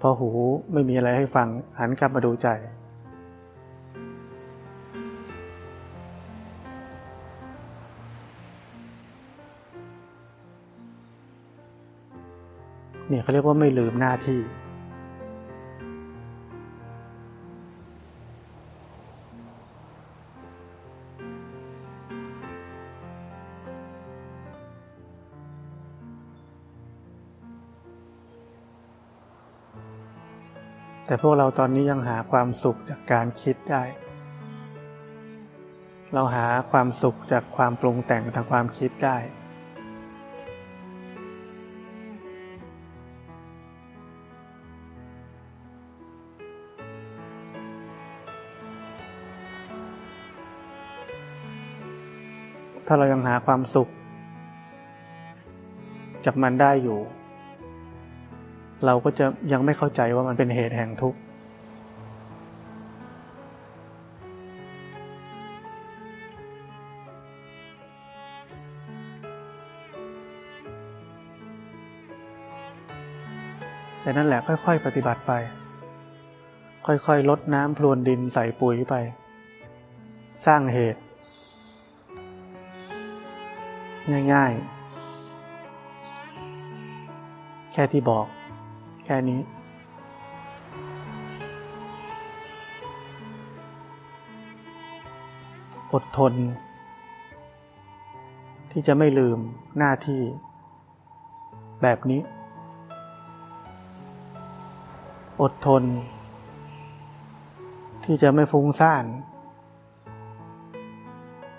[0.00, 0.30] พอหู
[0.72, 2.48] ไม่มีอะไรให้ฟังหันกลับมาดูใจ
[13.08, 14.40] เนี่ยเขาเรียกว่าไม่ลืมหน้าที่
[31.06, 33.82] แต่พวกเราตอนนี้ยังหาความสุขจากการคิดได้
[36.14, 39.16] เราหาความสุขจากความปรุงแต่งทางความคิดได้
[52.86, 53.88] ถ้าเรายังหาความสุข
[56.24, 57.00] จากมันได้อยู่
[58.84, 61.18] เราก็จะยังไม่เข้าใจว่ามันเป็นเหตุแห่งทุกข์
[74.00, 75.32] แต่นั่นแหละค่อยๆ ปฏิบัติไป
[76.86, 78.94] ค่อยๆ ลดน้ำพรวนดินใส่ปุ๋ยไป
[80.46, 81.00] สร้างเหตุ
[84.32, 84.76] ง่ายๆ
[87.72, 88.26] แค่ที่บอก
[89.08, 89.40] แค่นี้
[95.92, 96.32] อดทน
[98.70, 99.38] ที่จะไม่ลืม
[99.78, 100.22] หน้าที่
[101.82, 102.20] แบบนี้
[105.42, 105.82] อดทน
[108.04, 109.04] ที่จะไม่ฟุ้งซ่าน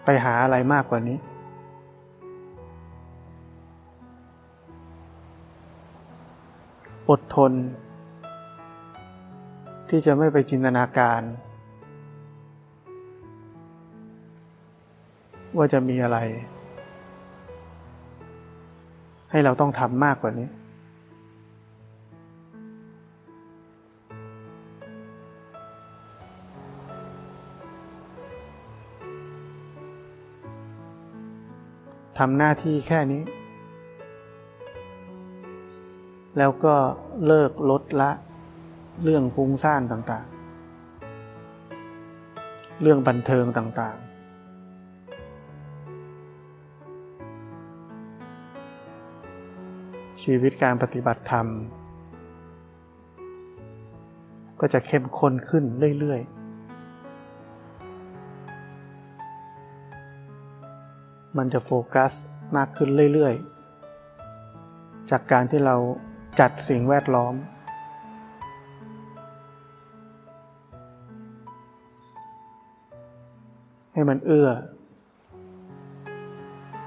[0.06, 1.18] ไปหาอะไรมากกว่านี้
[7.10, 7.52] อดทน
[9.90, 11.22] ที่จะไม่ไปจินตนาการ
[15.58, 16.18] ว่าจะมีอะไร
[19.32, 20.50] ให้เราต้องทำมากกว่านี้
[32.20, 33.22] ทำหน้าที่แค่นี้
[36.38, 36.76] แล้วก็
[37.26, 38.12] เลิกลดละ
[39.04, 40.38] เรื่องฟุ้งซ่านต่างๆ
[42.82, 44.08] เรื่องบันเทิงต่างๆ
[50.24, 51.48] ชีวิตการปฏิบัติธรรม
[54.60, 55.64] ก็จะเข้มข้นขึ้น
[56.00, 56.38] เรื่อยๆ
[61.38, 62.12] มันจะโฟกัส
[62.56, 63.34] มากขึ้นเรื่อย
[64.22, 65.76] ๆ จากการที่เรา
[66.40, 67.36] จัดสิ่งแวดล้อม
[73.94, 74.50] ให้มันเอื้อ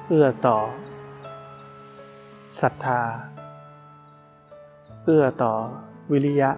[0.08, 0.58] เอื้อต่อ
[2.60, 3.02] ศรัทธา
[5.04, 5.54] เอื้อต่อ
[6.12, 6.50] วิริยะ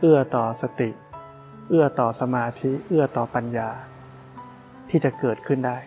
[0.00, 0.90] เอื้อต่อสติ
[1.68, 3.70] เอื้อต่อสมาธิ เอื้อต่อปัญญา
[4.88, 5.78] ที่จะเกิดขึ้นได้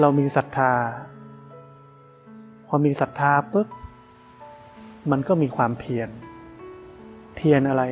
[0.00, 0.72] เรามีศรัทธา
[2.68, 3.68] พอมีศรัทธาปุ๊บ
[5.10, 6.08] มันก็มีความเพียร
[7.36, 7.82] เพียรอะไร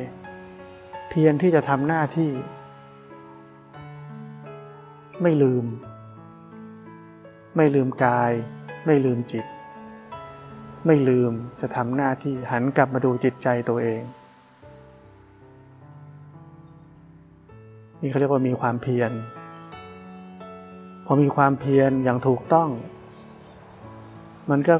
[1.09, 2.31] เพียรที่จะทำหน้าที่
[5.21, 5.65] ไม่ลืม
[7.55, 8.31] ไม่ลืมกาย
[8.85, 9.45] ไม่ลืมจิต
[10.85, 11.31] ไม่ลืม
[11.61, 14.01] จะทำหน้าที่หันกลับมาดูจิตใจตัวเอง
[17.99, 19.11] นี่เขาเรียกว่ามีความเพียร
[21.05, 22.69] พอมีความเพียรอย่างถูกต้อง
[24.49, 24.75] มันก็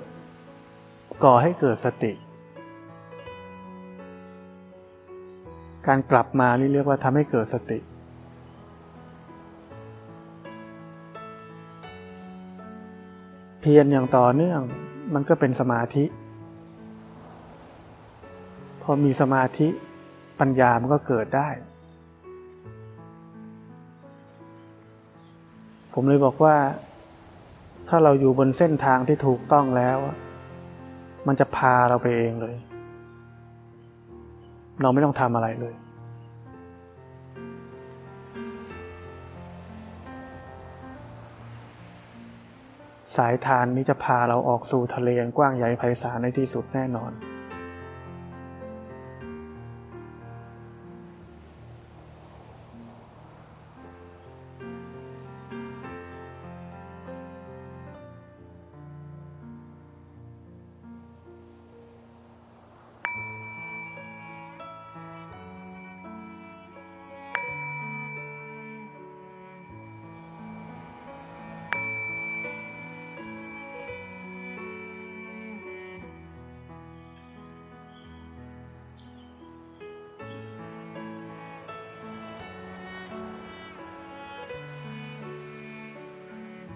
[1.24, 2.14] ก่อให้เกิดสติ
[5.88, 7.80] การกลับมานี่เรียกว่าทำให้เกิดสติ
[13.62, 14.62] เพียรอย่างต่อเนื่อง
[15.14, 16.06] มันก็เป็นสมาธิ
[18.82, 19.68] พอมีสมาธิ
[20.40, 21.50] ปัญญามันก็เกิดได้
[25.94, 26.56] ผมเลยบอกว่า
[27.90, 29.98] ถ้าเราอยู่บนเส้นทางที่ถูกต้องแล้ว
[31.28, 32.56] มันจะพาเราไปเองเลย
[34.82, 35.76] เราไม่ต้องทำอะไรเลย
[43.16, 47.12] สายทานนี้จะพาเราออกสู่ทะเลกว้างใหญ่ไพศาลในที่สุดแน่นอน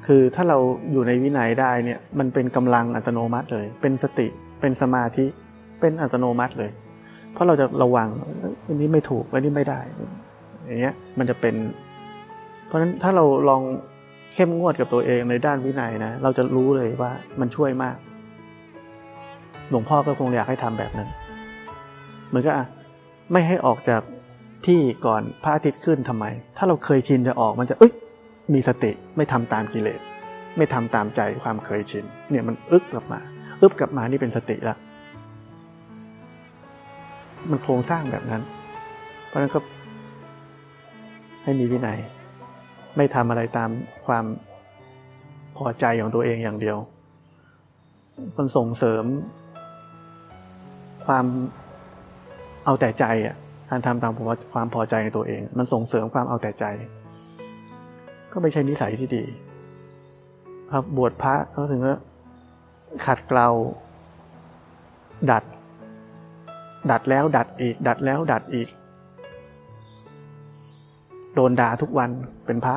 [0.07, 0.57] คือถ้าเรา
[0.91, 4.27] อยู่ในวินัยได้เนี่ยมันเป็นกำลังอัตโนมัติเลย เป็นสติ
[4.61, 5.25] เป็นสมาธิ
[5.79, 6.71] เป็นอัตโนมัติเลย
[7.33, 8.07] เพราะเราจะระวัง
[8.65, 9.79] อันนี้ไม่ถูกอันนี้ไม่ได้
[10.65, 11.55] อย่างเงี้ยมันจะเป็น
[12.67, 13.61] เพราะฉะนั้นถ้าเราลอง
[14.33, 17.95] เข้มงวดกับตัวเองในด้านวินัยนะเราจะรู้เลยว่ามันช่วยมาก
[19.69, 21.09] หลวงพ่อก็คงอยากให้ทำแบบนั้น
[22.27, 22.53] เหมือนกับ
[23.31, 24.01] ไม่ให้ออกจาก
[24.65, 26.25] ที่ก่อนพระอาทิตย์ขึ้นทำไม
[26.57, 27.93] ถ้าเราเคยชินจะออกมันจะเอ้ย
[28.53, 29.99] มีสติไม่ทำตามกิเลส
[30.57, 33.19] ไม่ทำตามใจความเคยชินเนี่ยมันอึกกลับมา
[33.61, 34.75] อึบกลับมานี่เป็นสติละ
[37.49, 38.41] มันโครงสร้างแบบนั้น
[39.27, 39.59] เพราะนั้นก็
[41.43, 41.99] ให้มีวินัย
[42.97, 43.69] ไม่ทำอะไรตาม
[44.07, 44.25] ความ
[45.57, 46.77] พอใจของตัวเองอย่างเดียว
[48.37, 49.03] มันส่งเสริม
[51.05, 51.25] ความ
[52.65, 53.35] เอาแต่ใจอะ
[53.69, 54.13] การทำตาม
[54.53, 56.65] ความพอใจในตัวเอง มันส่งเสริมความเอาแต่ใจ
[58.31, 59.23] ก็ไม่ใช่นิสัยที่ดี
[60.71, 61.97] ครับบวชพระเขาถึงว่า
[63.05, 63.47] ขัดเกลา
[65.31, 65.43] ดัด
[66.91, 68.67] ดัดแล้วดัดอีก ดัดแล้วดัดอีก
[71.35, 72.09] โดนด่าทุกวัน
[72.45, 72.75] เป็นพระ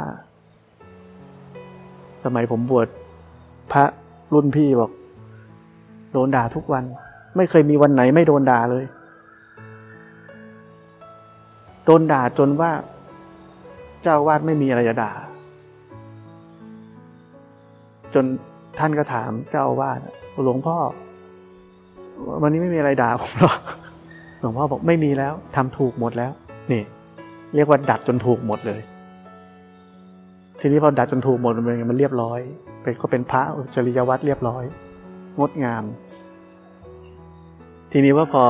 [2.25, 2.89] สมัยผมบวช
[3.73, 3.85] พระ
[4.35, 4.91] รุ่นพี่บอก
[6.13, 6.85] โดนด่าทุกวัน
[7.37, 8.85] ไม่เคยมีวันไหนไม่โดนด่าเลย
[11.85, 12.71] โดนด่าจนว่า
[14.03, 15.13] เจ้าวาดไม่มีอะไรจะด่า
[18.15, 18.25] จน
[18.79, 20.01] ท่านก็ถามเจ้าวาด
[20.45, 20.77] หลวงพ่อ
[22.43, 23.59] วันนี้ไม่มีอะไรด่าผมหรอก
[24.41, 26.33] หลวงพ่อบอกไม่มีแล้วทำถูกหมดแล้ว
[26.73, 26.83] นี่
[27.55, 28.81] เรียกว่าดัดจนถูกหมดเลย
[30.61, 32.41] ทีนี้พอดัดจนถูกหมดมันมันเรียบร้อย
[32.83, 33.43] เป็นก็เป็นพระ
[33.75, 34.65] จริยวัตรเรียบร้อย
[35.39, 35.85] งดงาม
[37.93, 38.43] ทีนี้ว่าพอ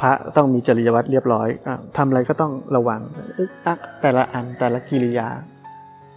[0.00, 3.00] พระต้องมีจริยวัตรเรียบร้อยอทำอะไรก็ต้องระวัง
[3.38, 5.28] อึกอักแต่ละอันแต่ละกิริยา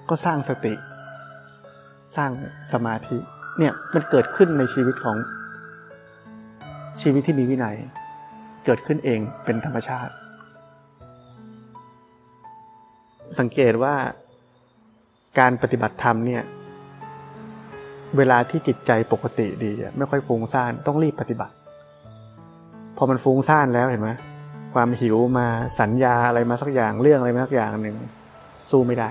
[0.10, 0.74] ก็สร้างสติ
[2.18, 2.32] สร้าง
[2.74, 3.18] สมาธิ
[3.60, 5.18] เนี่ยมันเกิดขึ้นในชีวิตของ
[7.02, 7.76] ชีวิตที่มีวินัย
[8.66, 10.14] เกิดขึ้นเองเป็นธรรมชาติ
[13.40, 13.96] สังเกตว่า
[15.40, 16.44] การปฏิบัติธรรมเนี่ย
[18.18, 21.56] เวลาที่จิตใจปกติดีไม่ค่อยฟุ้งซ่านต้องรีบปฏิบัติ
[22.98, 24.12] พอมันฟุ้งซ่านแล้วเห็นไหม
[24.74, 25.48] ความหิวมา
[25.80, 27.96] สัญญาอะไรมาสักอย่างเรื่องอะไรมาสักอย่างหนึ่ง
[28.72, 29.10] สู้ไม่ได้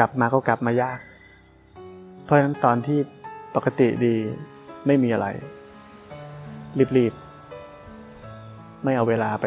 [0.00, 0.98] กลับมาก็กลับมายาก
[2.24, 2.98] เพราะฉะนั้นตอนที่
[3.54, 4.14] ปกติดี
[4.86, 5.26] ไม่มีอะไร
[6.96, 9.46] รีบๆ ไม่เอาเวลาไป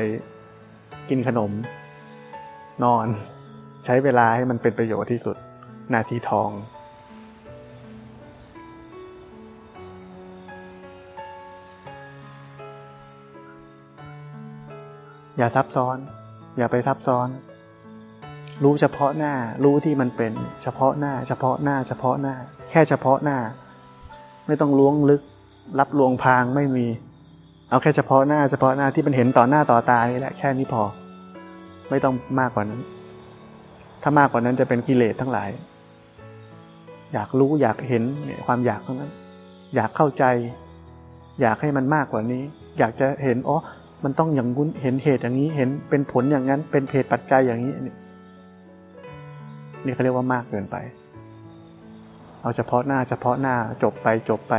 [1.10, 1.52] กินขนม
[2.84, 3.08] นอน
[3.86, 5.36] ใช้เวลาให้มันเป็นประโยชน์ที่สุด
[5.94, 6.50] นาทีทอง
[15.38, 15.98] อย่าซับซ้อน
[16.58, 17.28] อย่าไปซับซ้อน
[18.64, 19.34] รู้เฉพาะหน้า
[19.64, 20.32] รู้ที่มันเป็น
[20.64, 22.36] เฉพาะหน้า เฉพาะหน้า เฉพาะหน้า
[22.70, 23.38] แค่เฉพาะหน้า
[24.48, 25.22] ไม่ต้องล้วงลึก
[25.80, 26.88] รับลวงพางไม่มี
[27.70, 30.84] เอาแค่เฉพาะหน้า เฉพาะหน้าที่มันเห็นต่อหน้าต่อตานี่แหละแค่นี้พอ
[31.90, 32.82] ไม่ต้องมากกว่านั้น
[34.02, 35.50] ถ้ามากกว่านั้นจะเป็นกิเลสทั้งหลาย
[37.14, 39.12] อยากรู้อยากเห็นเนี่ยความอยากทั้งนั้น
[39.76, 40.24] อยากเข้าใจ
[41.42, 42.44] อยากให้มันมากกว่านี้
[42.80, 43.58] อยากจะเห็นอ๋อ
[44.04, 47.74] มันต้องอย่างงุ้นเห็นเหตุอย่างนี้เห็นเป็นผลอย่างนั้น เป็นเหตุปัจจัยอย่างนี้
[49.84, 50.76] นี่เขาเรียกว่ามากเกินไป
[52.42, 54.54] เอาเฉพาะหน้าเฉพาะหน้าจบไปจบไป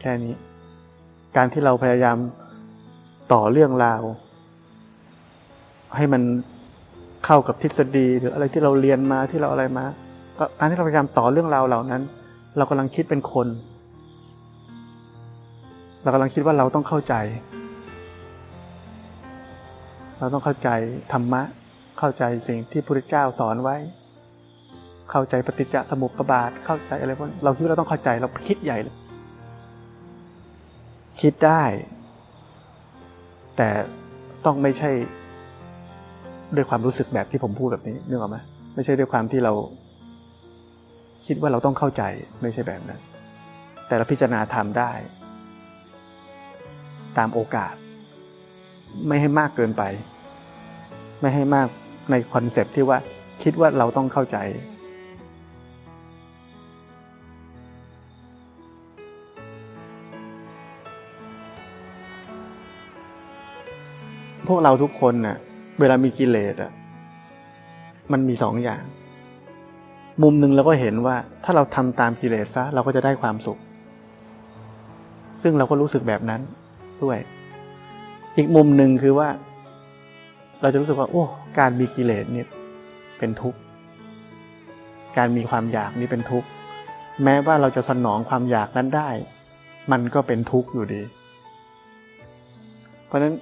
[0.00, 0.34] แค่นี้
[1.36, 2.16] การที่เราพยายาม
[3.32, 4.02] ต่อเรื่องราว
[5.96, 6.22] ให้มัน
[7.26, 9.84] เข้ากับทฤษฎีหรืออะไรที่เราเรียนมาที่เราอะไรมา
[10.58, 12.02] การที่เราพยายามต่อเรื่องราวเหล่านั้น
[12.56, 13.46] เรากำลังคิดเป็นคน
[16.02, 17.14] เรากำลังคิดว่าเราต้องเข้าใจ
[20.18, 20.68] เราต้องเข้าใจ
[21.12, 21.42] ธรรมะ
[21.98, 23.76] เข้าใจสิ่งที่พระพุทธเจ้าสอนไว้
[25.10, 28.96] เข้าใจปฏิจจสมุปบาท เข้าใจอะไรพวกเราคิดว่าเราต้องเข้าใจเราคิดใหญ่เลย
[31.20, 31.62] คิดได้
[33.56, 33.68] แต่
[34.44, 34.90] ต้องไม่ใช่
[36.56, 38.38] ด้วยความรู้สึกแบบที่ผมพูดแบบนี้นึกออกไหม
[38.74, 39.52] ไม่ใช่ด้วยความที่เรา
[41.26, 42.02] คิดว่าเราต้องเข้าใจ
[42.42, 43.00] ไม่ใช่แบบนั้น
[43.86, 44.92] แต่เราพิจารณาทำได้
[47.18, 47.74] ตามโอกาส
[49.08, 49.82] ไม่ให้มากเกินไป
[51.20, 51.68] ไม่ให้มาก
[52.10, 52.98] ในคอนเซปที่ว่า
[53.42, 54.38] คิดว่าเราต้องเข้าใจ
[64.46, 65.36] พวกเราทุกคนน่ะ
[65.80, 66.72] เวลามีกิเลสอะ
[68.12, 68.82] มันมีสองอย่าง
[70.22, 73.58] มุมหนึ่งเราก็เห็นว่าถ้าเราทำตามกิเลสซะเราก็จะได้ความสุข
[75.42, 76.40] ซึ่งเราก็รู้สึกแบบนั้น
[77.02, 77.18] ด้วย
[78.36, 79.28] อีกมุมหนึ่งคือว่า
[80.60, 81.24] เราจะรู้สึกว่า โอ้
[81.58, 82.48] การมีกิเลสเนี่ย
[83.18, 83.58] เป็นทุกข์
[85.16, 86.48] การมีความอยากนี้เป็นทุกข์
[87.24, 89.10] แม้ว่าเราจะสนองความอยากนั้นได้
[89.92, 91.02] มันก็เป็นทุกข์อยู่ดี
[93.06, 93.34] เพราะฉะนั้น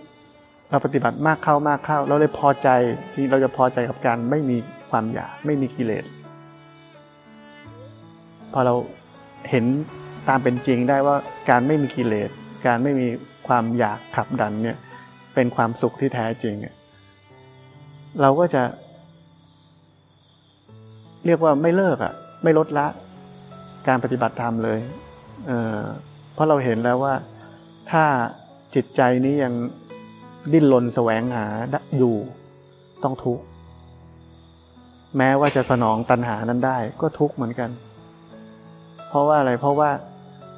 [0.70, 2.68] เราปฏิบัติมากเข้ามากเข้า เราเลยพอใจ
[3.14, 4.56] ที่เราจะพอใจกับการไม่มี
[4.90, 6.04] ความอยากไม่มีกิเลส
[8.52, 8.74] พอเรา
[9.50, 9.64] เห็น
[10.28, 11.16] ตามเป็นจริงได้ว่า
[11.50, 12.30] การไม่มีกิเลส
[12.66, 13.06] การไม่มี
[13.48, 14.76] ความอยากขับดันเนี่ย
[15.34, 18.62] เป็นความสุขที่แท้จริงเเราก็จะ
[21.26, 22.12] เรียกว่าไม่เลิกอะ
[22.42, 22.86] ไม่ลดละ
[23.88, 24.78] การปฏิบัติธรรมเลย
[25.46, 27.14] เเพราะเราเห็นแล้วว่า
[27.90, 28.04] ถ้า
[28.74, 29.54] จิตใจนี้ยัง
[30.52, 31.46] ดิ้นรนแสวงหา
[31.98, 32.14] อยู่
[33.02, 33.44] ต้องทุกข์
[35.16, 37.70] แม้ว่าจะสนองตัณหานั้นได้ ก็ทุกข์เหมือนกัน
[39.08, 39.90] เพราะว่าอะไรเพราะว่า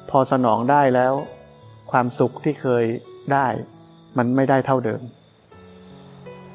[0.09, 1.13] พอสนองได้แล้ว
[1.91, 2.83] ความสุขที่เคย
[3.33, 3.47] ได้
[4.17, 5.01] มันไม่ได้เท่าเดิม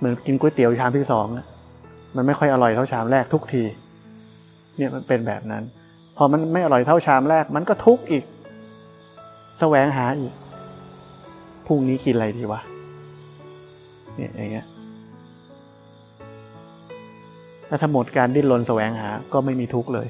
[0.02, 1.26] เหมือนกินก๋วยเตี๋ยวชามที่สอง
[2.16, 3.62] มันไม่ค่อยอร่อยเท่าชามแรกทุกที
[4.76, 5.62] เนี่ยมันเป็นแบบนั้น
[6.16, 8.24] พอมันไม่อร่อยเท่าชามแรก มันก็ทุกข์อีก
[9.60, 10.34] แสวงหาอีก
[11.66, 12.60] พรุ่งนี้กินอะไรดีวะ
[14.16, 14.66] เนี่ยอย่างเงี้ย
[17.68, 20.08] ถ้าทั้งหมดการดิ้นรนแสวงหาก็ไม่มีทุกข์เลย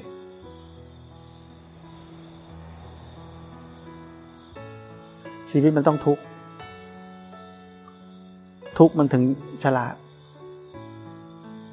[5.49, 6.21] ชีวิตมันต้องทุกข์
[8.79, 9.23] ทุกมันถึง
[9.63, 9.95] ฉลาด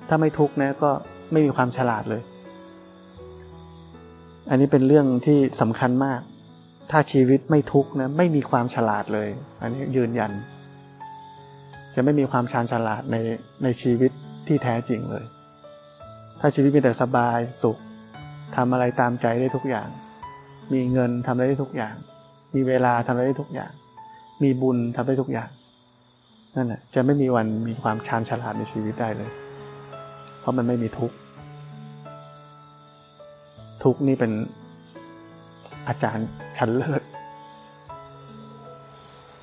[0.09, 0.91] ถ้าไม่ทุกนะก็
[1.33, 2.23] ไม่มีความฉลาดเลย
[4.51, 6.21] อันนี้เป็นเรื่องที่สำคัญมาก
[6.91, 9.29] ถ้าชีวิตไม่ทุกนะไม่มีความฉลาดเลย
[9.61, 10.33] อันนี้ยืนยัน
[11.95, 13.17] จะไม่มีความชาญฉลาดใน
[13.63, 14.11] ในชีวิต
[14.47, 15.25] ที่แท้จริงเลย
[16.41, 17.79] ถ้าชีวิตมีแต่สบายสุข
[18.57, 19.89] ทำอะไรตามใจได้ทุกอย่าง
[20.73, 21.95] มีเงินทำได้ทุกอย่าง
[22.55, 23.73] มีเวลาทำได้ทุกอย่าง
[24.43, 25.51] มีบุญทำได้ทุกอย่าง
[26.57, 29.31] นั่นแหละจะไม่มีวันมีความชาญฉลาดในชีวิตได้เลย
[30.41, 31.17] เพราะมันไม่มีทุกข์
[33.85, 34.33] ทุกข์นี่เป็น
[35.89, 36.29] อาจารย์
[36.59, 37.03] ชั้นเลิศ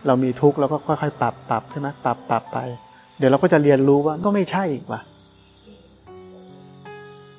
[0.08, 2.58] เรามีทุกข์เราก็ค่อยๆปรับปรับใช่ไหมปรับปรับไป
[3.18, 5.02] เดี๋ยวเราก็จะเรียนรู้ว่าก็ไม่ใช่อีกว่ะ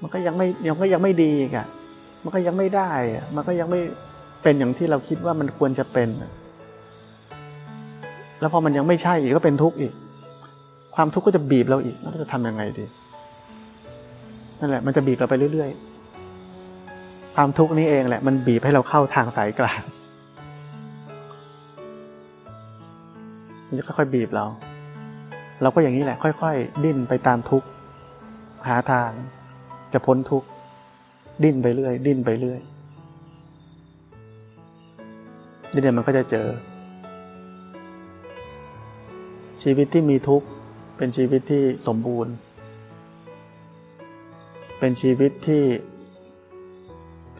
[0.00, 1.66] มันก็ยังไม่ยังก็ยังไม่ดีอีกอะ
[2.22, 3.80] มันก็ยังไม่ได้อะมันก็ยังไม่
[4.42, 6.08] เป็นอย่างที่เราคิดว่ามันควรจะเป็น
[8.40, 9.92] แล้วพอมันยังไม่ใช่อีกก็เป็นทุกข์อีก
[10.94, 12.84] ความทุกข์ก็จะบีบเราอีกแล้วจะทํำยังไงดี
[14.60, 19.82] นั่นแหละมันจะบีบเราไปเรื่อยๆ ความทุกข์นี้เองแหละมันบีบให้เราเข้าทางสายกลาง
[23.66, 24.46] มันจะค่อยๆบีบเรา
[25.62, 27.68] เราก็อย่างนี้แหละ ค่อย ๆ ดิ้นไปตามทุกข์
[28.68, 29.10] หาทาง
[29.92, 30.48] จะพ้นทุกข์
[31.42, 32.60] ดิ้นไปเรื่อย ดิ้นไปเรื่อย
[35.70, 36.46] เดี๋ยวมันก็จะเจอ
[39.62, 40.46] ชีวิตที่มีทุกข์
[40.96, 42.32] เป็นชีวิตที่สมบูรณ์
[44.78, 45.64] เป็นชีวิตที่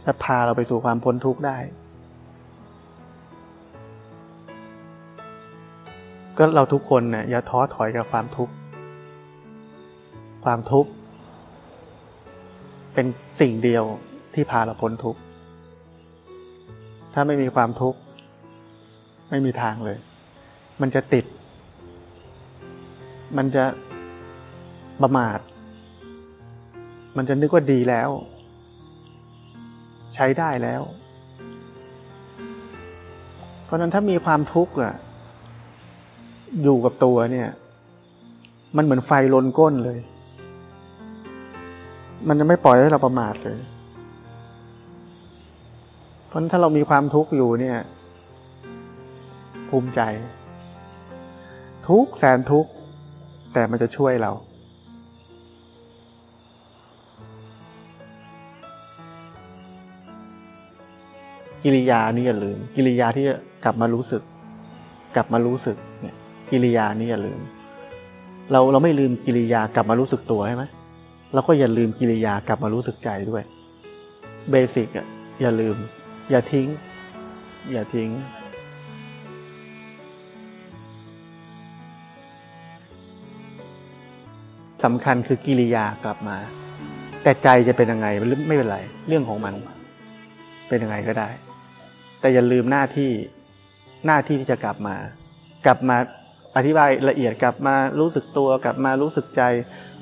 [0.05, 1.59] จะพาเราไปสู่ความพ้นทุกข์ได้
[6.39, 8.53] ก็เราทุกคนเนี่ยอย่าท้อถอยกับความทุกข์
[10.45, 10.91] ความทุกข์
[12.95, 13.07] เป็น
[13.41, 13.85] สิ่งเดียว
[14.35, 15.21] ที่พาเราพ้นทุกข์
[17.15, 17.99] ถ้าไม่มีความทุกข์
[19.31, 19.99] ไม่มีทางเลย
[20.81, 21.25] มันจะติด
[23.37, 23.65] มันจะ
[25.03, 25.39] ประมาท
[27.17, 28.11] มันจะนึกว่าดีแล้ว
[30.15, 30.83] ใช้ได้แล้ว
[33.65, 34.95] เพราะนั้นถ้ามีความทุกข์อะ
[36.63, 37.49] อยู่กับตัวเนี่ย
[38.77, 39.99] มันเหมือนไฟลนก้นเลย
[42.29, 43.59] มันจะไม่ปล่อยให้เราประมาทเลย
[46.27, 47.79] เพราะถ้าเรามีความทุกข์อยู่เนี่ย
[49.69, 50.01] ภูมิใจ
[51.89, 52.67] ทุกแสนทุก
[53.53, 54.33] แต่มันจะช่วยเรา
[61.65, 64.23] กิริยานี่อย่าลืม กิริยาที่จะกลับมารู้สึก
[65.17, 66.15] กลับมารู้สึกเนี่ย
[66.51, 67.41] กิริยานี่อย่าลืม
[68.53, 70.65] เราเราไม่ลืมกิริยากลับมารู้สึกตัวใช่ไหม
[71.35, 73.43] เราก็อย่าลืมกิริยากลับมารู้สึกใจด้วย
[74.51, 75.07] เบสิกอะ
[75.43, 75.77] อย่าลืม
[76.31, 76.69] อย่าทิ้ง
[77.73, 78.11] อย่าทิ้ง
[84.85, 86.37] สำคัญคือกิริยากลับมา
[87.23, 88.07] แต่ใจจะเป็นยังไง
[88.49, 89.55] ไม่เป็นไรเรื่องของมัน
[90.69, 91.29] เป็นยังไงก็ได้
[92.21, 93.11] แต่อย่าลืมหน้าที่
[94.07, 94.95] หน้าที่ที่จะกลับมา
[95.67, 95.97] กลับมา
[96.57, 99.43] อธิบายละเอียดกลับมารู้สึกตัวกลับมารู้สึกใจ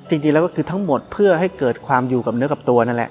[0.09, 3.11] จริงๆแล้วก็คือทั้งหมดเพื่อให้เกิดความอยู่กับเนื้อกับตัวนั่นแหละ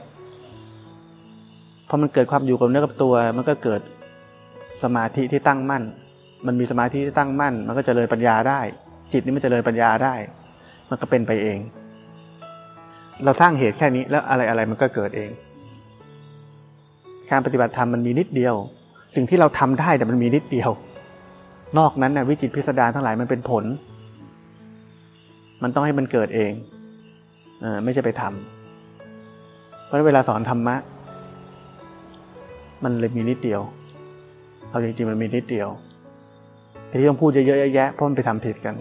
[1.89, 3.81] พอมันเกิดความอยู่กับเนื้อกับตัว มันก็เกิด
[4.83, 5.83] สมาธิที่ตั้งมั่น
[6.45, 8.59] มันมีสมาธิที่ตั้งมั่น มันก็จเจริญปัญญาได้
[9.13, 10.15] จิตนี้มันจเจริญปัญญาได้
[10.89, 11.59] มันก็เป็นไปเอง
[13.23, 15.29] เราสร้างเหตุแค่นี้แล้วอะไรอะไรมันก็เกิดเอง
[17.31, 18.55] การปฏิบัติธรรมมันมีนิดเดียว
[19.15, 20.69] สิ่งที่เราทำได้แต่มันมีนิดเดียว
[21.77, 23.63] นอกนั้นนะวิจิตพิสดารทั้งหลายมันเป็นผล
[25.63, 26.51] มันต้องให้มันเกิดเอง
[27.61, 30.75] เออไม่ใช่ไปทำเพราะเวลาสอนธรรมะ
[32.83, 33.61] มันเลยมีนิดเดียว
[34.69, 35.69] เอาจริงๆมันมีนิดเดียว
[36.89, 38.75] ที่ต้องพูดเยอะๆแยะเพราะมันไปทำผิดกัน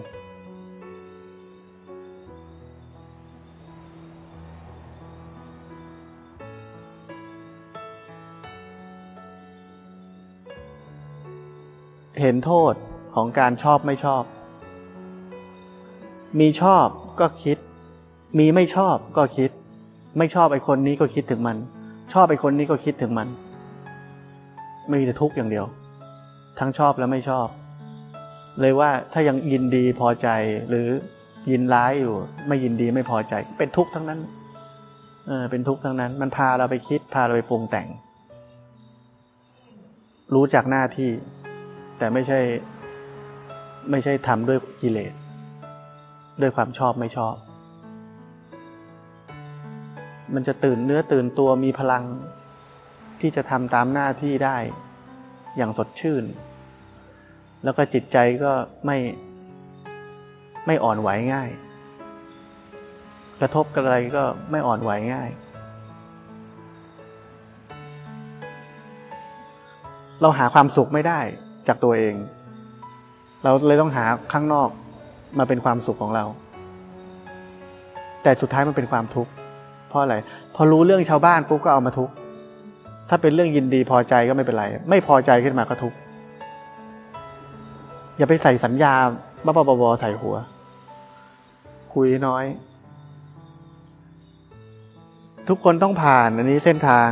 [12.21, 12.73] เห็นโทษ
[13.15, 14.23] ของการชอบไม่ชอบ
[16.39, 16.87] มีชอบ
[17.19, 17.57] ก็คิด
[18.39, 19.51] มีไม่ชอบก็คิด
[20.17, 21.57] ไม่ชอบไอ้คนนี้ก็คิดถึงมัน
[22.13, 23.27] ชอบไอ้คนนี้ก็คิดถึงมัน
[24.87, 25.65] ไม่มีแต่ทุกข์อย่างเดียว
[26.59, 27.47] ทั้งชอบและไม่ชอบ
[28.61, 30.27] เลยว่าถ้ายังยินดีพอใจ
[30.69, 30.87] หรือ
[31.51, 32.13] ยินร้ายอยู่
[32.47, 34.19] ไม่ยินดีไม่พอใจ เป็นทุกข์ทั้งนั้น
[35.27, 37.87] เออเป็นทุกข์ทั้งนั้น มันพาเราไปคิดพาเราไปปรุงแต่ง
[40.33, 41.09] รู้จากหน้าที่
[41.97, 42.39] แต่ไม่ใช่
[43.91, 45.13] ไม่ใช่ทำด้วยกิเลส
[46.41, 47.35] ด้วยความชอบไม่ชอบ
[50.33, 52.03] มันจะตื่นเนื้อตื่นตัวมีพลัง
[53.21, 54.57] ที่จะทำตามหน้าที่ได้
[55.57, 56.23] อย่างสดชื่น
[57.63, 58.51] แล้วก็จิตใจก็
[58.85, 58.97] ไม่
[60.65, 61.49] ไม่อ่อนไหวง่าย
[63.39, 65.29] กระทบกับอะไรก็ไม่อ่อนไหวง่าย
[70.21, 71.19] เราหาความสุขไม่ได้
[71.67, 72.13] จากตัวเอง
[73.43, 74.69] เราเลยต้องหาข้างนอก
[75.37, 76.25] มาเป็นความสุขของเรา
[78.23, 79.31] แต่สุดท้ายมันเป็นความทุกข์
[79.87, 80.15] เพราะอะไร
[80.55, 82.13] พอรู้เรื่องชาวบ้านปุ๊บก็เอามาทุกข์
[83.09, 85.97] ถ้าเป็นเรื่องยินดีพอใจก็ไม่เป็นไร ไม่พอใจขึ้นมาก็ทุกข์
[88.17, 88.93] อย่าไปใส่สัญญา
[89.45, 90.35] บ้าบอใส่หัว
[91.93, 92.45] คุยน้อย
[95.49, 97.09] ทุกคนต้องผ่านอันนี้เส้นทาง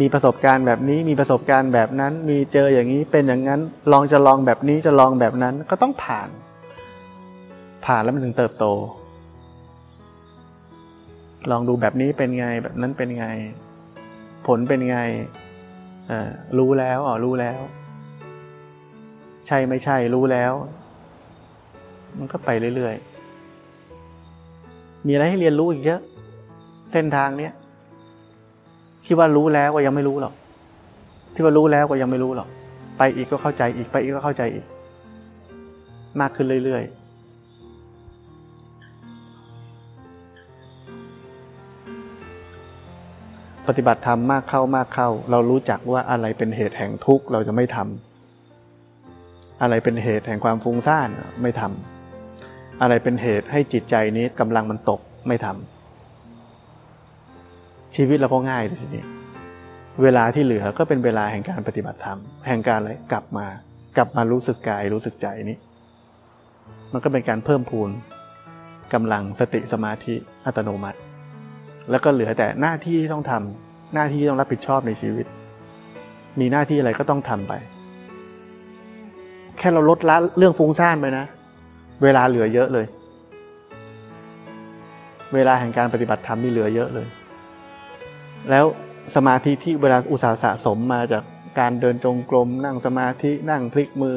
[0.00, 3.60] มีประสบการณ์แบบนี้ มีประสบการณ์แบบนั้น มีเจออย่างนี้เป็นอย่างนั้น
[3.92, 6.28] ลองจะลองแบบนี้จะลองแบบนั้นก็ต้องผ่าน
[7.84, 8.64] ผ่านแล้วมันถึงเติบโต
[11.50, 13.26] ลองดูแบบนี้เป็นไงแบบนั้นเป็นไง
[14.46, 14.98] ผลเป็นไง
[16.58, 17.60] รู้แล้วอ๋อรู้แล้ว
[19.46, 20.52] ใช่ไม่ใช่รู้แล้ว
[22.18, 26.00] มันก็ไปเรื่อยๆ มีอะไรให้เรียนรู้อีกเยอะ
[26.92, 27.52] เส้นทางเนี้ย
[29.04, 30.34] ที่ว่ารู้แล้วก็ยังไม่รู้หรอก
[31.34, 32.48] ที่ว่ารู้แล้วก็ยังไม่รู้หรอก
[32.98, 34.64] ไปอีกก็เข้าใจอีกไปอีกก็เข้าใจอีก
[36.20, 37.04] มากขึ้นเรื่อย ๆ
[43.68, 51.08] ปฏิบัติธรรมมากเข้ามากเข้า เรารู้จักว่าอะไรเป็นเหตุแห่งทุกข์เราจะไม่ทำอะไรเป็นเหตุแห่งความฟุ้งซ่าน
[51.42, 55.73] ไม่ทำอะไรเป็นเหตุให้จิตใจนี้กำลังมันตกไม่ทำ
[57.96, 59.04] ชีวิตเราก็ง่ายเลยทีนี้
[60.02, 63.46] เวลาที่เหลือก็เป็นเวลาแห่งการปฏิบัติธรรม แห่งการอะไรกลับมา
[63.96, 65.58] กลับมารู้สึกกายรู้สึกใจนี้
[66.92, 67.90] มันก็เป็นการเพิ่มพูน
[68.94, 70.14] กำลังสติสมาธิ
[70.46, 70.98] อัตโนมัติ
[71.90, 75.26] แล้วก็เหลือแต่หน้าที่ที่ต้องทำหน้าที่ที่ต้องรับผิดชอบในชีวิต
[76.40, 77.52] มีหน้าที่อะไรก็ต้องทำไป
[79.58, 81.24] แค่เราลดละเรื่องฟุ้งซ่านไปนะ
[82.02, 82.86] เวลาเหลือเยอะเลย
[85.34, 87.06] เวลาแห่งการปฏิบัติธรรมมีเหลือเยอะเลย
[88.50, 88.64] แล้ว
[89.16, 91.22] สมาธิที่เวลาอุตสาห์สะสมมาจาก
[91.58, 94.16] การเดินจงกรมนั่งสมาธินั่งพลิกมือ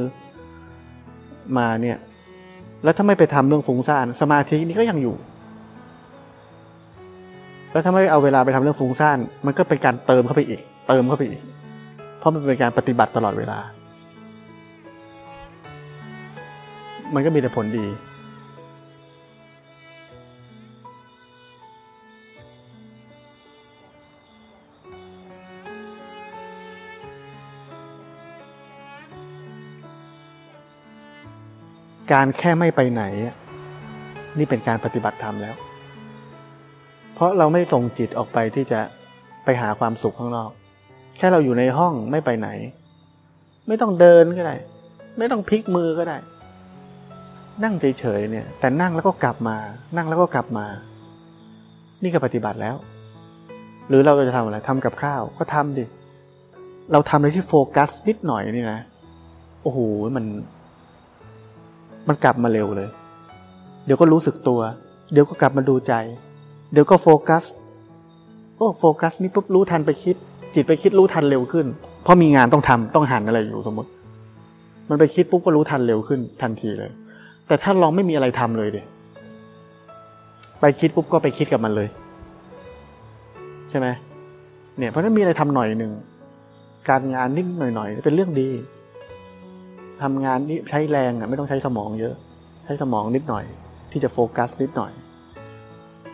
[1.57, 1.97] มาเนี่ย
[2.83, 5.15] แล้วถ้าไม่ไปทำเรื่องฟุ้งซ่านสมาธินี้ก็ยังอยู่
[7.71, 11.41] แล้วถ้าไม่เอาเวลาไปทำเรื่องฟุ้งซ่านมันก็เป็นการเติมเข้าไปอีก เติมเข้าไปอีก
[12.19, 13.59] เพราะมันเป็นการปฏิบัติตลอดเวลา
[17.13, 17.85] มันก็มีแต่ผลดี
[32.11, 33.03] การแค่ไม่ไปไหน
[34.37, 35.55] นี่เป็นการปฏิบัติธรรมแล้ว
[37.13, 38.79] เพราะเราไม่ส่งจิตออกไปที่จะ
[39.43, 40.51] ไปหาความสุขข้างนอก
[41.17, 42.49] แค่เราอยู่ในห้องไม่ไปไหน
[43.67, 44.55] ไม่ต้องเดินก็ได้
[45.17, 46.17] ไม่ต้องพลิกมือก็ได้
[47.63, 49.57] นั่งเฉยๆเนี่ย แต่นั่งแล้วก็กลับมา
[49.95, 50.65] นั่งแล้วก็กลับมา
[52.03, 52.75] นี่ก็ปฏิบัติแล้ว
[53.89, 55.85] หรือเราจะทำอะไรทำกับข้าวก็ทำดิ
[56.91, 58.79] เราทำอะไรที่โฟกัสนิดหน่อยนี่นะ
[59.61, 59.79] โอ้โห
[60.15, 60.25] มัน
[62.07, 62.89] มันกลับมาเร็วเลย
[63.85, 64.59] เดี๋ยวก็รู้สึกตัว
[65.11, 65.93] เดี๋ยวก็กลับมาดูใจ
[66.71, 67.43] เดี๋ยวก็โฟกัส
[68.55, 70.15] โอ้โฟกัสนี่ปุ๊บรู้ทันไปคิด
[70.53, 71.65] จิตไปคิดรู้ทันเร็วขึ้น
[72.03, 73.89] เพราะมีงานต้องทำต้องหันอะไรอยู่สมมติ
[74.89, 76.91] มันไปคิดปุ๊บก็รู้ทันเร็วขึ้นทันทีเลย
[77.47, 78.85] แต่ถ้าลองไม่มีอะไรทำเลยเดี๋ย
[80.61, 81.87] ไปคิดปุ๊บก็ไปคิดกับมันเลย
[83.69, 83.87] ใช่ไหม
[84.77, 85.91] เนี่ยเพราะนั้นมีอะไรทำหน่อยหนึ่ง
[86.89, 88.49] การงานนิดหน่อยๆเป็นเรื่องดี
[90.03, 92.15] ทำงานนี้ใช้แรงอะไม่ต้องใช้สมองเยอะ
[92.65, 93.45] ใช้สมองนิดหน่อย
[93.91, 94.91] ที่จะโฟกัสนิดหน่อย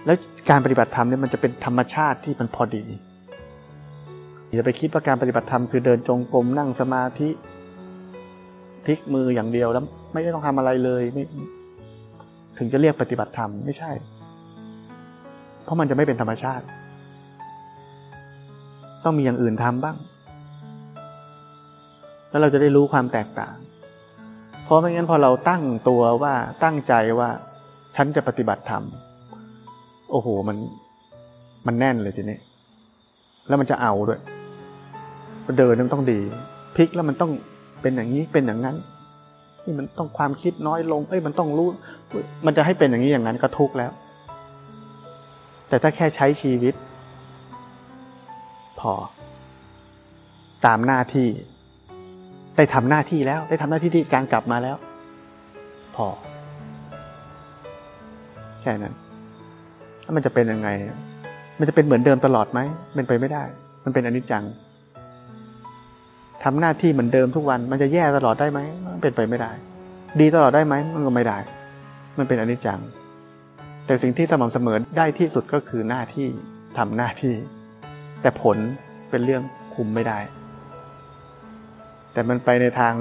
[0.05, 0.17] แล้ว
[0.49, 2.83] การปฏิบัติธรรมเนี่ยมันจะเป็นธรรมชาติที่มันพอดี
[4.53, 7.29] อย่าไปคิดว่าการปฏิบัติธรรมคือเดินจงกรมนั่งสมาธิ
[8.83, 11.23] พลิกมืออย่างเดียวแล้วไม่ได้ต้องทำอะไรเลยไม่
[12.57, 13.91] ถึงจะเรียกปฏิบัติธรรมไม่ใช่
[15.63, 16.65] เพราะมันจะไม่เป็นธรรมชาติ
[19.03, 19.97] ต้องมีอย่างอื่นทำบ้าง
[22.29, 23.55] แล้วเราจะได้รู้ความแตกต่าง
[24.73, 27.29] ราะไม่งั้นพอเราตั้งตัวว่าตั้งใจว่า
[27.95, 28.83] ฉันจะปฏิบัติธรรม
[30.11, 30.57] โอ้โหมัน
[31.67, 32.37] มันแน่นเลยทีนี้
[33.47, 34.19] แล้วมันจะเอาด้วย
[35.57, 36.19] เดินมันต้องดี
[36.75, 37.31] พลิกแล้วมันต้อง
[37.81, 38.75] เป็นอย่างนี้เป็นอย่างนั้น
[39.65, 41.67] นี่มันต้องความคิดน้อยลง เอ้ยมันต้องรู้
[42.45, 43.91] มันจะให้เป็นอย่างนี้อย่างนั้นก็ทุกข์แล้ว
[45.67, 46.73] แต่ถ้าแค่ใช้ชีวิต
[48.79, 48.93] พอ
[50.65, 51.27] ตามหน้าที่
[52.57, 54.75] ได้ทำหน้าที่แล้ว ได้ทำหน้าที่ที่การกลับมาแล้ว
[55.95, 56.07] พอ
[58.61, 58.93] แค่นั้น
[60.03, 60.69] แล้วมันจะเป็นยังไง
[61.59, 62.59] มันจะเป็นเหมือนเดิมตลอดไหม
[62.95, 63.43] เป็นไปไม่ได้
[63.83, 64.43] มันเป็นอนิจจัง
[66.43, 68.59] ทำหน้าที่เหมือนเดิมทุกวัน มันจะแย่ตลอดได้ไหม
[68.93, 69.51] มันเป็นไปไม่ได้
[70.19, 71.37] ดีตลอดได้ไหมมันก็ไม่ได้
[72.17, 72.79] มันเป็นอนิจจัง
[73.85, 76.27] แต่สิ่งที่สม่ำเสมอได้ที่สุดก็คือหน้าที่
[76.77, 77.35] ทำหน้าที่
[78.21, 78.57] แต่ผล
[79.09, 79.43] เป็นเรื่อง
[79.75, 80.19] คุมไม่ได้
[82.13, 82.93] แต่มันไปในทาง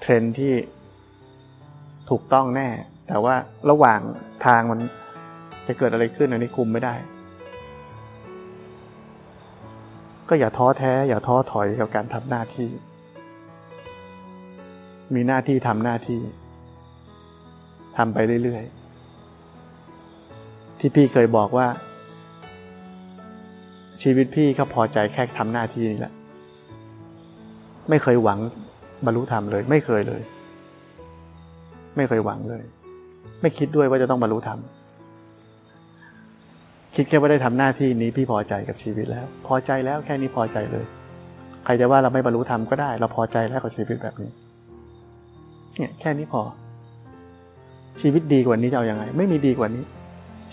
[0.00, 0.54] เทรนที่
[2.10, 2.68] ถูกต้องแน่
[3.08, 3.34] แต่ว่า
[3.70, 4.00] ระหว่าง
[4.46, 4.80] ทางมัน
[5.66, 6.94] จะเกิดอะไรขึ้นอันนี้คุมไม่ได้
[10.28, 12.70] ก็อย่าท้อแท้ อย่าท้อถอยกับการทำหน้าที่
[15.14, 16.20] มีหน้าที่ทำหน้าที่
[17.96, 21.68] ทำไปเรื่อยๆ ที่พี่เคยบอกว่า
[24.02, 26.14] ชีวิตพี่ก็พอใจแค่ทำหน้าที่นี่แหละ
[27.90, 28.38] ไม่เคยหวัง
[29.06, 30.22] บรรลุธรรมเลย ไม่เคยเลย
[31.96, 32.64] ไม่เคยหวังเลย
[33.40, 34.58] ไม่คิดด้วยว่าจะต้องบรรลุธรรม
[36.94, 40.84] คิดแค่ว่าได้ทำหน้าที่นี้พี่พอใจกับชีวิตแล้ว พอใจแล้วแค่นี้พอใจเลย
[41.64, 44.30] ใครจะว่าเราไม่บรรลุธรรมก็ได้ เราพอใจแล้วกับชีวิตแบบนี้
[45.76, 46.42] เนี่ยแค่นี้พอ
[48.00, 49.84] ชีวิตดีกว่านี้จะเอาอยัางไง ไม่มีดีกว่านี้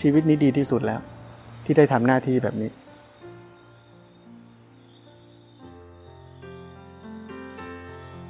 [0.00, 1.00] ชีวิตนี้ดีที่สุดแล้ว
[1.64, 2.70] ที่ได้ทำหน้าที่แบบนี้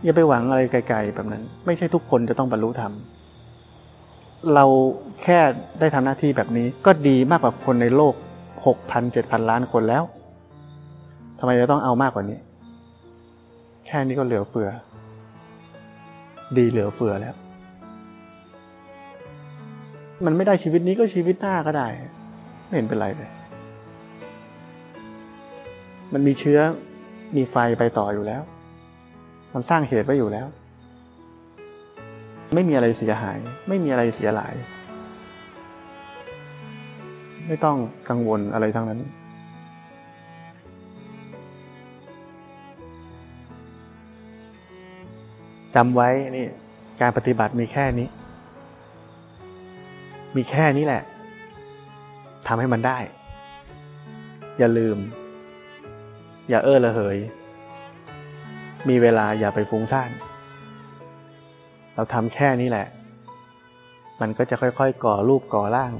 [0.06, 2.92] อย่าไปหวังอะไรไกลๆแบบนั้น ไม่ใช่ทุกคนจะต้องบรรลุธรรม
[4.54, 4.64] เรา
[5.22, 5.38] แค่
[5.80, 8.14] ได้ทำหน้าที่แบบนี้ ก็ดีมากกว่าคนในโลก
[8.66, 10.02] หกพันเจ็ดพันล้านคนแล้ว
[11.38, 12.38] ทำไมจะต้องเอามากกว่านี้
[13.86, 14.68] แค่นี้ก็เหลือเฟือ
[16.56, 17.36] ดีเหลือเฟือแล้ว
[20.24, 21.86] มันไม่ได้ชีวิตนี้ก็ชีวิตหน้าก็ได้
[22.66, 23.30] ไม่เห็นเป็นไรเลย
[26.12, 26.58] มันมีเชื้อ
[27.36, 28.42] มีไฟไปต่ออยู่แล้ว
[29.58, 30.46] มันสร้างเหตุไว้อยู่แล้ว
[32.54, 33.38] ไม่มีอะไรเสียหาย
[33.68, 34.54] ไม่มีอะไรเสียหลาย
[37.46, 37.76] ไม่ต้อง
[38.08, 39.00] กังวลอะไรทั้งนั้น
[45.74, 46.46] จำไว้นี่
[47.00, 48.08] การปฏิบัติมีแค่นี้
[50.36, 51.02] มีแค่นี้แหละ
[52.46, 52.98] ทำให้มันได้
[54.58, 54.98] อย่าลืม
[56.48, 57.18] อย่าเอ้อละเหย
[58.88, 60.10] มีเวลาอย่าไปฟุ้งซ่าน
[61.94, 62.86] เราทำแค่นี้แหละ
[64.20, 65.92] มันก็จะค่อยๆ ก่อรูปก่อร่าง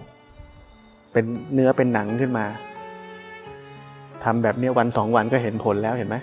[1.13, 1.25] เป็น
[1.55, 2.47] เนื้อเป็นหนังขึ้นมา
[4.25, 6.17] ทำแบบนี้วันสองวันก็เห็นผลแล้วเห็นไหม